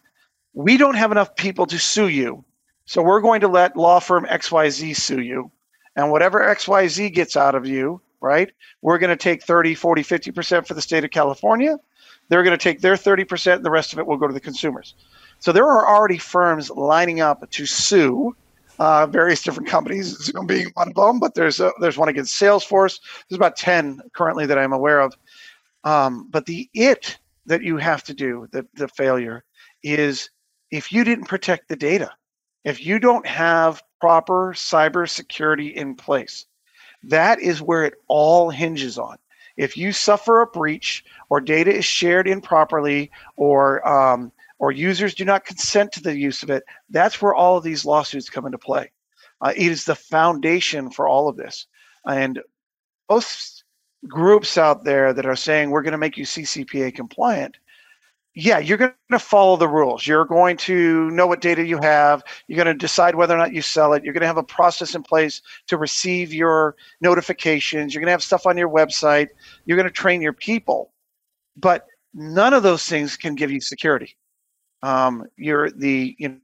We 0.52 0.76
don't 0.76 0.96
have 0.96 1.12
enough 1.12 1.36
people 1.36 1.64
to 1.66 1.78
sue 1.78 2.08
you. 2.08 2.44
So 2.86 3.02
we're 3.04 3.20
going 3.20 3.42
to 3.42 3.48
let 3.48 3.76
law 3.76 4.00
firm 4.00 4.26
XYZ 4.28 4.96
sue 4.96 5.20
you. 5.20 5.52
And 5.94 6.10
whatever 6.10 6.40
XYZ 6.40 7.14
gets 7.14 7.36
out 7.36 7.54
of 7.54 7.68
you, 7.68 8.00
right, 8.20 8.50
we're 8.80 8.98
going 8.98 9.10
to 9.10 9.16
take 9.16 9.44
30, 9.44 9.76
40, 9.76 10.02
50% 10.02 10.66
for 10.66 10.74
the 10.74 10.82
state 10.82 11.04
of 11.04 11.12
California. 11.12 11.78
They're 12.28 12.42
going 12.42 12.58
to 12.58 12.62
take 12.62 12.80
their 12.80 12.94
30%, 12.94 13.54
and 13.54 13.64
the 13.64 13.70
rest 13.70 13.92
of 13.92 14.00
it 14.00 14.08
will 14.08 14.16
go 14.16 14.26
to 14.26 14.34
the 14.34 14.40
consumers. 14.40 14.96
So 15.42 15.50
there 15.50 15.66
are 15.66 15.88
already 15.88 16.18
firms 16.18 16.70
lining 16.70 17.20
up 17.20 17.50
to 17.50 17.66
sue 17.66 18.36
uh, 18.78 19.06
various 19.06 19.42
different 19.42 19.68
companies, 19.68 20.16
Zoom 20.22 20.46
being 20.46 20.70
one 20.74 20.90
of 20.90 20.94
them, 20.94 21.18
but 21.18 21.34
there's 21.34 21.58
a, 21.58 21.72
there's 21.80 21.98
one 21.98 22.08
against 22.08 22.40
Salesforce. 22.40 23.00
There's 23.28 23.38
about 23.38 23.56
10 23.56 24.02
currently 24.12 24.46
that 24.46 24.56
I'm 24.56 24.72
aware 24.72 25.00
of. 25.00 25.16
Um, 25.82 26.28
but 26.30 26.46
the 26.46 26.70
it 26.74 27.18
that 27.46 27.64
you 27.64 27.76
have 27.76 28.04
to 28.04 28.14
do, 28.14 28.46
the, 28.52 28.64
the 28.74 28.86
failure, 28.86 29.42
is 29.82 30.30
if 30.70 30.92
you 30.92 31.02
didn't 31.02 31.24
protect 31.24 31.68
the 31.68 31.74
data, 31.74 32.12
if 32.62 32.86
you 32.86 33.00
don't 33.00 33.26
have 33.26 33.82
proper 34.00 34.52
cybersecurity 34.54 35.74
in 35.74 35.96
place, 35.96 36.46
that 37.02 37.40
is 37.40 37.60
where 37.60 37.84
it 37.84 37.94
all 38.06 38.48
hinges 38.48 38.96
on. 38.96 39.16
If 39.56 39.76
you 39.76 39.90
suffer 39.90 40.40
a 40.40 40.46
breach 40.46 41.04
or 41.30 41.40
data 41.40 41.74
is 41.74 41.84
shared 41.84 42.28
improperly 42.28 43.10
or 43.34 43.86
um, 43.86 44.30
or 44.62 44.70
users 44.70 45.12
do 45.12 45.24
not 45.24 45.44
consent 45.44 45.90
to 45.90 46.00
the 46.00 46.16
use 46.16 46.44
of 46.44 46.48
it, 46.48 46.62
that's 46.88 47.20
where 47.20 47.34
all 47.34 47.56
of 47.56 47.64
these 47.64 47.84
lawsuits 47.84 48.30
come 48.30 48.46
into 48.46 48.56
play. 48.56 48.92
Uh, 49.40 49.52
it 49.56 49.66
is 49.66 49.84
the 49.84 49.96
foundation 49.96 50.88
for 50.88 51.08
all 51.08 51.26
of 51.26 51.36
this. 51.36 51.66
And 52.06 52.40
most 53.10 53.64
groups 54.06 54.56
out 54.56 54.84
there 54.84 55.12
that 55.12 55.26
are 55.26 55.34
saying 55.34 55.70
we're 55.70 55.82
going 55.82 55.90
to 55.92 55.98
make 55.98 56.16
you 56.16 56.24
CCPA 56.24 56.94
compliant, 56.94 57.58
yeah, 58.36 58.60
you're 58.60 58.78
going 58.78 58.92
to 59.10 59.18
follow 59.18 59.56
the 59.56 59.66
rules. 59.66 60.06
You're 60.06 60.24
going 60.24 60.56
to 60.58 61.10
know 61.10 61.26
what 61.26 61.40
data 61.40 61.66
you 61.66 61.78
have. 61.78 62.22
You're 62.46 62.64
going 62.64 62.72
to 62.72 62.74
decide 62.74 63.16
whether 63.16 63.34
or 63.34 63.38
not 63.38 63.52
you 63.52 63.62
sell 63.62 63.94
it. 63.94 64.04
You're 64.04 64.14
going 64.14 64.20
to 64.20 64.28
have 64.28 64.36
a 64.36 64.44
process 64.44 64.94
in 64.94 65.02
place 65.02 65.42
to 65.66 65.76
receive 65.76 66.32
your 66.32 66.76
notifications. 67.00 67.92
You're 67.92 68.00
going 68.00 68.06
to 68.06 68.12
have 68.12 68.22
stuff 68.22 68.46
on 68.46 68.56
your 68.56 68.70
website. 68.70 69.30
You're 69.64 69.76
going 69.76 69.88
to 69.88 69.92
train 69.92 70.22
your 70.22 70.32
people. 70.32 70.92
But 71.56 71.88
none 72.14 72.54
of 72.54 72.62
those 72.62 72.86
things 72.86 73.16
can 73.16 73.34
give 73.34 73.50
you 73.50 73.60
security 73.60 74.16
um, 74.82 75.24
you're 75.36 75.70
the 75.70 76.14
you 76.18 76.40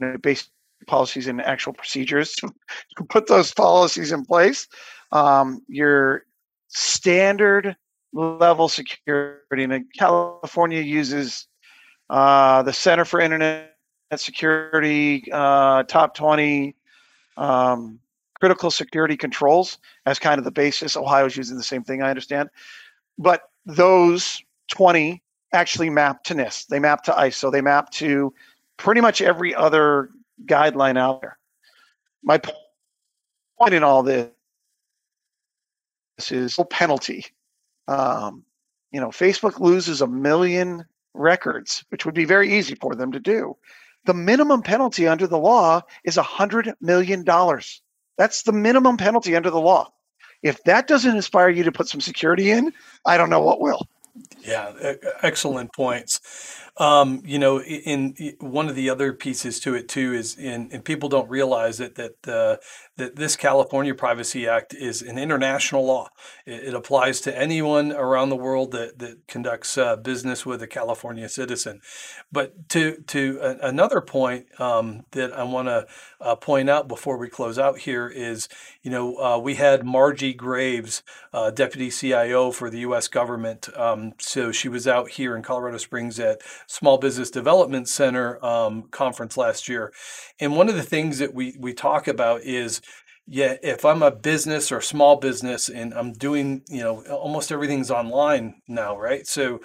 know 0.00 0.16
basic 0.18 0.48
policies 0.86 1.26
and 1.26 1.40
actual 1.40 1.72
procedures 1.72 2.34
to 2.96 3.04
put 3.08 3.26
those 3.26 3.52
policies 3.52 4.12
in 4.12 4.24
place. 4.24 4.68
Um, 5.12 5.62
your 5.68 6.24
standard 6.68 7.76
level 8.12 8.68
security, 8.68 9.64
and 9.64 9.84
California 9.96 10.80
uses 10.80 11.46
uh, 12.10 12.62
the 12.62 12.72
Center 12.72 13.04
for 13.04 13.20
Internet 13.20 13.70
Security 14.16 15.24
uh, 15.32 15.82
top 15.84 16.14
20 16.14 16.74
um, 17.36 17.98
critical 18.38 18.70
security 18.70 19.16
controls 19.16 19.78
as 20.06 20.18
kind 20.18 20.38
of 20.38 20.44
the 20.44 20.50
basis. 20.50 20.96
Ohio's 20.96 21.36
using 21.36 21.56
the 21.56 21.62
same 21.62 21.82
thing, 21.82 22.02
I 22.02 22.10
understand. 22.10 22.50
But 23.18 23.42
those 23.64 24.42
20 24.70 25.22
actually 25.54 25.90
map 25.90 26.24
to 26.24 26.34
NIST. 26.34 26.66
They 26.66 26.78
map 26.78 27.02
to 27.04 27.12
ISO. 27.12 27.50
They 27.50 27.60
map 27.60 27.90
to 27.92 28.34
pretty 28.76 29.00
much 29.00 29.22
every 29.22 29.54
other 29.54 30.10
guideline 30.46 30.98
out 30.98 31.20
there. 31.20 31.38
My 32.22 32.40
point 33.58 33.74
in 33.74 33.82
all 33.82 34.02
this 34.02 34.30
is 36.30 36.58
penalty. 36.70 37.26
Um, 37.88 38.44
you 38.92 39.00
know, 39.00 39.08
Facebook 39.08 39.60
loses 39.60 40.00
a 40.00 40.06
million 40.06 40.84
records, 41.14 41.84
which 41.88 42.04
would 42.04 42.14
be 42.14 42.24
very 42.24 42.52
easy 42.52 42.74
for 42.74 42.94
them 42.94 43.12
to 43.12 43.20
do. 43.20 43.56
The 44.04 44.14
minimum 44.14 44.62
penalty 44.62 45.06
under 45.06 45.26
the 45.26 45.38
law 45.38 45.82
is 46.04 46.16
a 46.16 46.22
hundred 46.22 46.72
million 46.80 47.24
dollars. 47.24 47.82
That's 48.18 48.42
the 48.42 48.52
minimum 48.52 48.96
penalty 48.96 49.34
under 49.34 49.50
the 49.50 49.60
law. 49.60 49.92
If 50.42 50.62
that 50.64 50.86
doesn't 50.86 51.16
inspire 51.16 51.48
you 51.48 51.64
to 51.64 51.72
put 51.72 51.88
some 51.88 52.00
security 52.00 52.50
in, 52.50 52.72
I 53.06 53.16
don't 53.16 53.30
know 53.30 53.40
what 53.40 53.60
will. 53.60 53.88
Yeah, 54.44 54.72
excellent 55.22 55.72
points. 55.72 56.20
Um, 56.76 57.22
you 57.24 57.38
know, 57.38 57.60
in, 57.60 58.14
in, 58.14 58.36
one 58.40 58.68
of 58.68 58.74
the 58.74 58.90
other 58.90 59.12
pieces 59.12 59.60
to 59.60 59.74
it 59.74 59.88
too 59.88 60.12
is, 60.12 60.36
in, 60.36 60.70
and 60.72 60.84
people 60.84 61.08
don't 61.08 61.30
realize 61.30 61.78
it 61.78 61.94
that 61.94 62.26
uh, 62.26 62.56
that 62.96 63.14
this 63.14 63.36
California 63.36 63.94
Privacy 63.94 64.48
Act 64.48 64.74
is 64.74 65.00
an 65.00 65.16
international 65.16 65.86
law. 65.86 66.08
It, 66.44 66.64
it 66.64 66.74
applies 66.74 67.20
to 67.22 67.38
anyone 67.38 67.92
around 67.92 68.30
the 68.30 68.36
world 68.36 68.72
that 68.72 68.98
that 68.98 69.26
conducts 69.28 69.78
uh, 69.78 69.94
business 69.96 70.44
with 70.44 70.62
a 70.62 70.66
California 70.66 71.28
citizen. 71.28 71.80
But 72.32 72.68
to 72.70 73.02
to 73.06 73.38
a, 73.40 73.68
another 73.68 74.00
point 74.00 74.46
um, 74.60 75.04
that 75.12 75.32
I 75.32 75.44
want 75.44 75.68
to 75.68 75.86
uh, 76.20 76.34
point 76.34 76.68
out 76.68 76.88
before 76.88 77.18
we 77.18 77.28
close 77.28 77.58
out 77.58 77.78
here 77.78 78.08
is, 78.08 78.48
you 78.82 78.90
know, 78.90 79.16
uh, 79.18 79.38
we 79.38 79.54
had 79.54 79.84
Margie 79.84 80.34
Graves, 80.34 81.04
uh, 81.32 81.50
Deputy 81.50 81.90
CIO 81.90 82.50
for 82.50 82.68
the 82.68 82.80
U.S. 82.80 83.06
government. 83.06 83.68
Um, 83.76 84.14
so 84.18 84.50
she 84.50 84.68
was 84.68 84.88
out 84.88 85.10
here 85.10 85.36
in 85.36 85.42
Colorado 85.42 85.78
Springs 85.78 86.18
at 86.18 86.40
Small 86.66 86.98
Business 86.98 87.30
Development 87.30 87.88
Center 87.88 88.44
um, 88.44 88.84
conference 88.90 89.36
last 89.36 89.68
year. 89.68 89.92
And 90.40 90.56
one 90.56 90.68
of 90.68 90.74
the 90.74 90.82
things 90.82 91.18
that 91.18 91.34
we, 91.34 91.56
we 91.58 91.72
talk 91.72 92.08
about 92.08 92.42
is 92.42 92.80
yeah, 93.26 93.56
if 93.62 93.84
I'm 93.84 94.02
a 94.02 94.10
business 94.10 94.70
or 94.70 94.80
small 94.82 95.16
business 95.16 95.70
and 95.70 95.94
I'm 95.94 96.12
doing, 96.12 96.62
you 96.68 96.82
know, 96.82 97.02
almost 97.06 97.50
everything's 97.50 97.90
online 97.90 98.60
now, 98.68 98.98
right? 98.98 99.26
So 99.26 99.60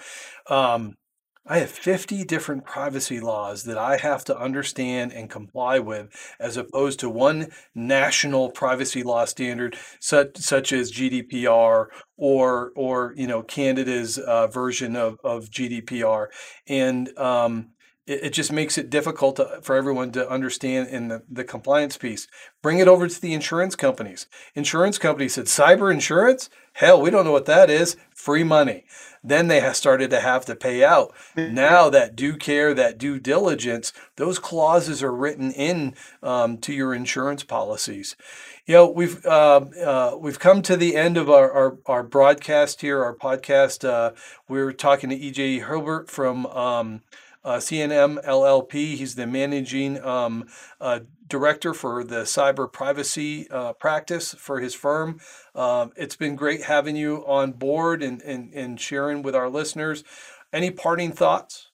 um, 0.48 0.96
I 1.46 1.58
have 1.58 1.70
50 1.70 2.24
different 2.24 2.64
privacy 2.64 3.18
laws 3.18 3.64
that 3.64 3.78
I 3.78 3.96
have 3.96 4.24
to 4.26 4.38
understand 4.38 5.12
and 5.12 5.30
comply 5.30 5.78
with, 5.78 6.14
as 6.38 6.56
opposed 6.56 7.00
to 7.00 7.08
one 7.08 7.48
national 7.74 8.50
privacy 8.50 9.02
law 9.02 9.24
standard, 9.24 9.76
such 10.00 10.36
such 10.36 10.72
as 10.72 10.92
GDPR 10.92 11.86
or 12.16 12.72
or 12.76 13.14
you 13.16 13.26
know 13.26 13.42
Canada's 13.42 14.18
uh, 14.18 14.48
version 14.48 14.96
of 14.96 15.18
of 15.24 15.50
GDPR, 15.50 16.26
and 16.68 17.16
um, 17.18 17.70
it, 18.06 18.24
it 18.24 18.32
just 18.32 18.52
makes 18.52 18.78
it 18.78 18.90
difficult 18.90 19.36
to, 19.36 19.60
for 19.62 19.76
everyone 19.76 20.12
to 20.12 20.28
understand 20.28 20.88
in 20.88 21.08
the, 21.08 21.22
the 21.30 21.44
compliance 21.44 21.96
piece. 21.96 22.26
Bring 22.62 22.78
it 22.78 22.88
over 22.88 23.08
to 23.08 23.20
the 23.20 23.34
insurance 23.34 23.76
companies. 23.76 24.26
Insurance 24.54 24.98
companies 24.98 25.34
said, 25.34 25.46
cyber 25.46 25.92
insurance? 25.92 26.50
Hell, 26.74 27.00
we 27.00 27.10
don't 27.10 27.24
know 27.24 27.32
what 27.32 27.46
that 27.46 27.68
is. 27.68 27.96
Free 28.14 28.44
money. 28.44 28.84
Then 29.22 29.48
they 29.48 29.70
started 29.74 30.08
to 30.10 30.20
have 30.20 30.46
to 30.46 30.56
pay 30.56 30.82
out. 30.82 31.12
Now 31.36 31.90
that 31.90 32.16
due 32.16 32.36
care, 32.36 32.72
that 32.72 32.96
due 32.96 33.18
diligence, 33.18 33.92
those 34.16 34.38
clauses 34.38 35.02
are 35.02 35.12
written 35.12 35.52
in 35.52 35.94
um, 36.22 36.56
to 36.58 36.72
your 36.72 36.94
insurance 36.94 37.44
policies. 37.44 38.16
You 38.64 38.74
know, 38.74 38.88
we've 38.88 39.24
uh, 39.26 39.66
uh, 39.84 40.16
we've 40.18 40.38
come 40.38 40.62
to 40.62 40.76
the 40.76 40.96
end 40.96 41.18
of 41.18 41.28
our, 41.28 41.50
our, 41.52 41.78
our 41.86 42.02
broadcast 42.02 42.80
here, 42.80 43.02
our 43.02 43.14
podcast. 43.14 43.86
Uh, 43.86 44.12
we're 44.48 44.72
talking 44.72 45.10
to 45.10 45.18
EJ 45.18 45.66
Hilbert 45.66 46.08
from 46.08 46.46
um, 46.46 47.02
uh, 47.44 47.56
CNM 47.56 48.24
LLP. 48.24 48.96
He's 48.96 49.14
the 49.14 49.26
managing 49.26 50.02
um, 50.04 50.46
uh, 50.80 51.00
director 51.26 51.74
for 51.74 52.04
the 52.04 52.22
cyber 52.22 52.70
privacy 52.70 53.48
uh, 53.50 53.72
practice 53.74 54.34
for 54.34 54.60
his 54.60 54.74
firm. 54.74 55.20
Um, 55.54 55.92
it's 55.96 56.16
been 56.16 56.36
great 56.36 56.62
having 56.62 56.96
you 56.96 57.24
on 57.26 57.52
board 57.52 58.02
and, 58.02 58.20
and, 58.22 58.52
and 58.52 58.80
sharing 58.80 59.22
with 59.22 59.34
our 59.34 59.48
listeners. 59.48 60.04
Any 60.52 60.70
parting 60.70 61.12
thoughts? 61.12 61.70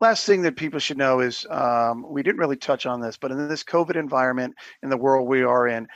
last 0.00 0.24
thing 0.24 0.42
that 0.42 0.56
people 0.56 0.80
should 0.80 0.98
know 0.98 1.20
is 1.20 1.46
um, 1.50 2.06
we 2.08 2.22
didn't 2.22 2.38
really 2.38 2.56
touch 2.56 2.86
on 2.86 3.00
this, 3.00 3.16
but 3.16 3.30
in 3.30 3.48
this 3.48 3.62
COVID 3.62 3.96
environment, 3.96 4.54
in 4.82 4.88
the 4.88 4.96
world 4.96 5.28
we 5.28 5.42
are 5.42 5.68
in, 5.68 5.86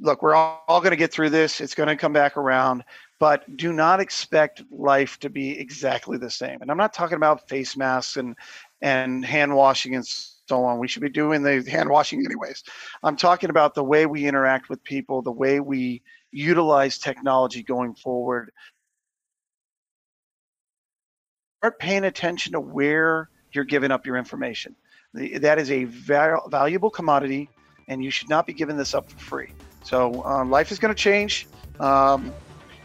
look, 0.00 0.22
we're 0.22 0.34
all, 0.34 0.62
all 0.68 0.80
going 0.80 0.90
to 0.90 0.96
get 0.96 1.12
through 1.12 1.30
this. 1.30 1.60
It's 1.60 1.74
going 1.74 1.88
to 1.88 1.96
come 1.96 2.12
back 2.12 2.36
around, 2.36 2.84
but 3.18 3.56
do 3.56 3.72
not 3.72 4.00
expect 4.00 4.62
life 4.70 5.18
to 5.20 5.30
be 5.30 5.58
exactly 5.58 6.18
the 6.18 6.30
same. 6.30 6.60
And 6.60 6.70
I'm 6.70 6.76
not 6.76 6.92
talking 6.92 7.16
about 7.16 7.48
face 7.48 7.76
masks 7.76 8.16
and 8.16 8.36
and 8.82 9.24
hand 9.24 9.54
washing 9.54 9.94
and 9.94 10.06
so 10.06 10.64
on. 10.64 10.78
We 10.78 10.88
should 10.88 11.02
be 11.02 11.08
doing 11.08 11.42
the 11.42 11.64
hand 11.68 11.88
washing 11.88 12.24
anyways. 12.24 12.62
I'm 13.02 13.16
talking 13.16 13.50
about 13.50 13.74
the 13.74 13.84
way 13.84 14.06
we 14.06 14.26
interact 14.26 14.68
with 14.68 14.82
people, 14.84 15.22
the 15.22 15.32
way 15.32 15.60
we 15.60 16.02
utilize 16.30 16.98
technology 16.98 17.62
going 17.62 17.94
forward, 17.94 18.50
start 21.60 21.78
paying 21.78 22.04
attention 22.04 22.52
to 22.52 22.60
where 22.60 23.30
you're 23.52 23.64
giving 23.64 23.90
up 23.90 24.06
your 24.06 24.16
information. 24.16 24.76
That 25.14 25.58
is 25.58 25.70
a 25.70 25.84
val- 25.84 26.48
valuable 26.50 26.90
commodity, 26.90 27.48
and 27.88 28.04
you 28.04 28.10
should 28.10 28.28
not 28.28 28.46
be 28.46 28.52
giving 28.52 28.76
this 28.76 28.94
up 28.94 29.10
for 29.10 29.18
free. 29.18 29.48
So 29.82 30.22
uh, 30.26 30.44
life 30.44 30.70
is 30.70 30.78
going 30.78 30.94
to 30.94 31.00
change. 31.00 31.48
Um, 31.80 32.34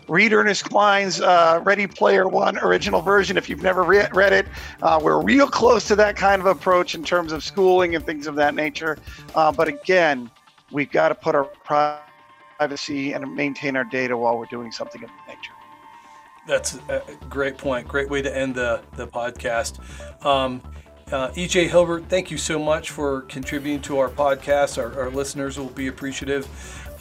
read 0.08 0.34
Ernest 0.34 0.66
Cline's 0.66 1.22
uh, 1.22 1.62
Ready 1.64 1.88
Player 1.88 2.28
One 2.28 2.58
original 2.60 3.02
version 3.02 3.38
if 3.38 3.50
you've 3.50 3.62
never 3.62 3.84
re- 3.84 4.08
read 4.14 4.34
it. 4.34 4.48
Uh, 4.82 5.00
we're 5.02 5.22
real 5.22 5.48
close 5.48 5.88
to 5.88 5.96
that 5.96 6.16
kind 6.16 6.42
of 6.42 6.46
approach 6.46 6.96
in 6.96 7.04
terms 7.04 7.32
of 7.32 7.44
schooling 7.44 7.96
and 7.96 8.06
things 8.06 8.28
of 8.28 8.36
that 8.36 8.56
nature. 8.56 8.98
Uh, 9.36 9.52
but 9.52 9.68
again, 9.68 10.30
we've 10.72 10.92
got 10.92 11.10
to 11.10 11.16
put 11.16 11.36
our 11.36 11.46
privacy 12.60 13.14
and 13.14 13.36
maintain 13.36 13.76
our 13.76 13.84
data 13.84 14.16
while 14.18 14.38
we're 14.38 14.46
doing 14.46 14.72
something 14.72 15.04
of 15.04 15.10
that 15.10 15.28
nature. 15.28 15.54
That's 16.48 16.80
a 16.90 17.02
great 17.30 17.58
point. 17.58 17.88
Great 17.88 18.10
way 18.10 18.22
to 18.22 18.36
end 18.36 18.56
the, 18.56 18.82
the 18.96 19.08
podcast. 19.08 19.80
Um, 20.26 20.62
uh, 21.12 21.30
EJ 21.32 21.70
Hilbert, 21.70 22.06
thank 22.08 22.32
you 22.32 22.38
so 22.38 22.58
much 22.58 22.90
for 22.90 23.22
contributing 23.22 23.82
to 23.82 24.00
our 24.00 24.10
podcast. 24.10 24.78
Our, 24.78 24.98
our 25.00 25.10
listeners 25.10 25.58
will 25.60 25.70
be 25.70 25.88
appreciative. 25.88 26.48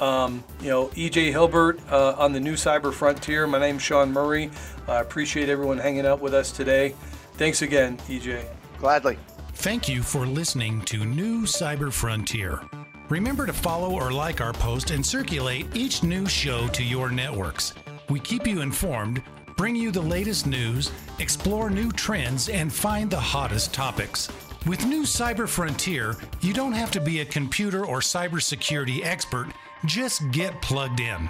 Um, 0.01 0.43
you 0.61 0.69
know, 0.69 0.89
EJ 0.89 1.31
Hilbert 1.31 1.79
uh, 1.91 2.15
on 2.17 2.33
the 2.33 2.41
new 2.41 2.55
Cyber 2.55 2.93
Frontier. 2.93 3.47
My 3.47 3.59
name's 3.59 3.83
Sean 3.83 4.13
Murray. 4.13 4.51
I 4.89 5.01
appreciate 5.01 5.49
everyone 5.49 5.79
hanging 5.79 6.07
out 6.07 6.21
with 6.21 6.35
us 6.35 6.51
today. 6.51 6.95
Thanks 7.35 7.63
again, 7.63 7.99
EJ. 8.09 8.45
Gladly. 8.79 9.19
Thank 9.55 9.89
you 9.89 10.03
for 10.03 10.27
listening 10.27 10.81
to 10.83 11.05
New 11.05 11.43
Cyber 11.43 11.93
Frontier. 11.93 12.63
Remember 13.11 13.45
to 13.45 13.53
follow 13.53 13.93
or 13.93 14.11
like 14.11 14.41
our 14.41 14.53
post 14.53 14.91
and 14.91 15.05
circulate 15.05 15.67
each 15.75 16.03
new 16.03 16.27
show 16.27 16.67
to 16.69 16.83
your 16.83 17.11
networks. 17.11 17.75
We 18.09 18.21
keep 18.21 18.47
you 18.47 18.63
informed, 18.63 19.23
bring 19.61 19.77
you 19.77 19.91
the 19.91 20.01
latest 20.01 20.47
news, 20.47 20.91
explore 21.19 21.69
new 21.69 21.93
trends, 21.93 22.49
and 22.49 22.73
find 22.73 23.11
the 23.11 23.21
hottest 23.21 23.75
topics. 23.75 24.31
With 24.65 24.87
New 24.87 25.03
Cyber 25.03 25.47
Frontier, 25.47 26.17
you 26.41 26.55
don't 26.55 26.73
have 26.73 26.91
to 26.93 26.99
be 26.99 27.21
a 27.21 27.27
computer 27.27 27.85
or 27.85 27.99
cybersecurity 27.99 29.05
expert, 29.05 29.49
just 29.85 30.23
get 30.31 30.63
plugged 30.63 31.01
in. 31.01 31.29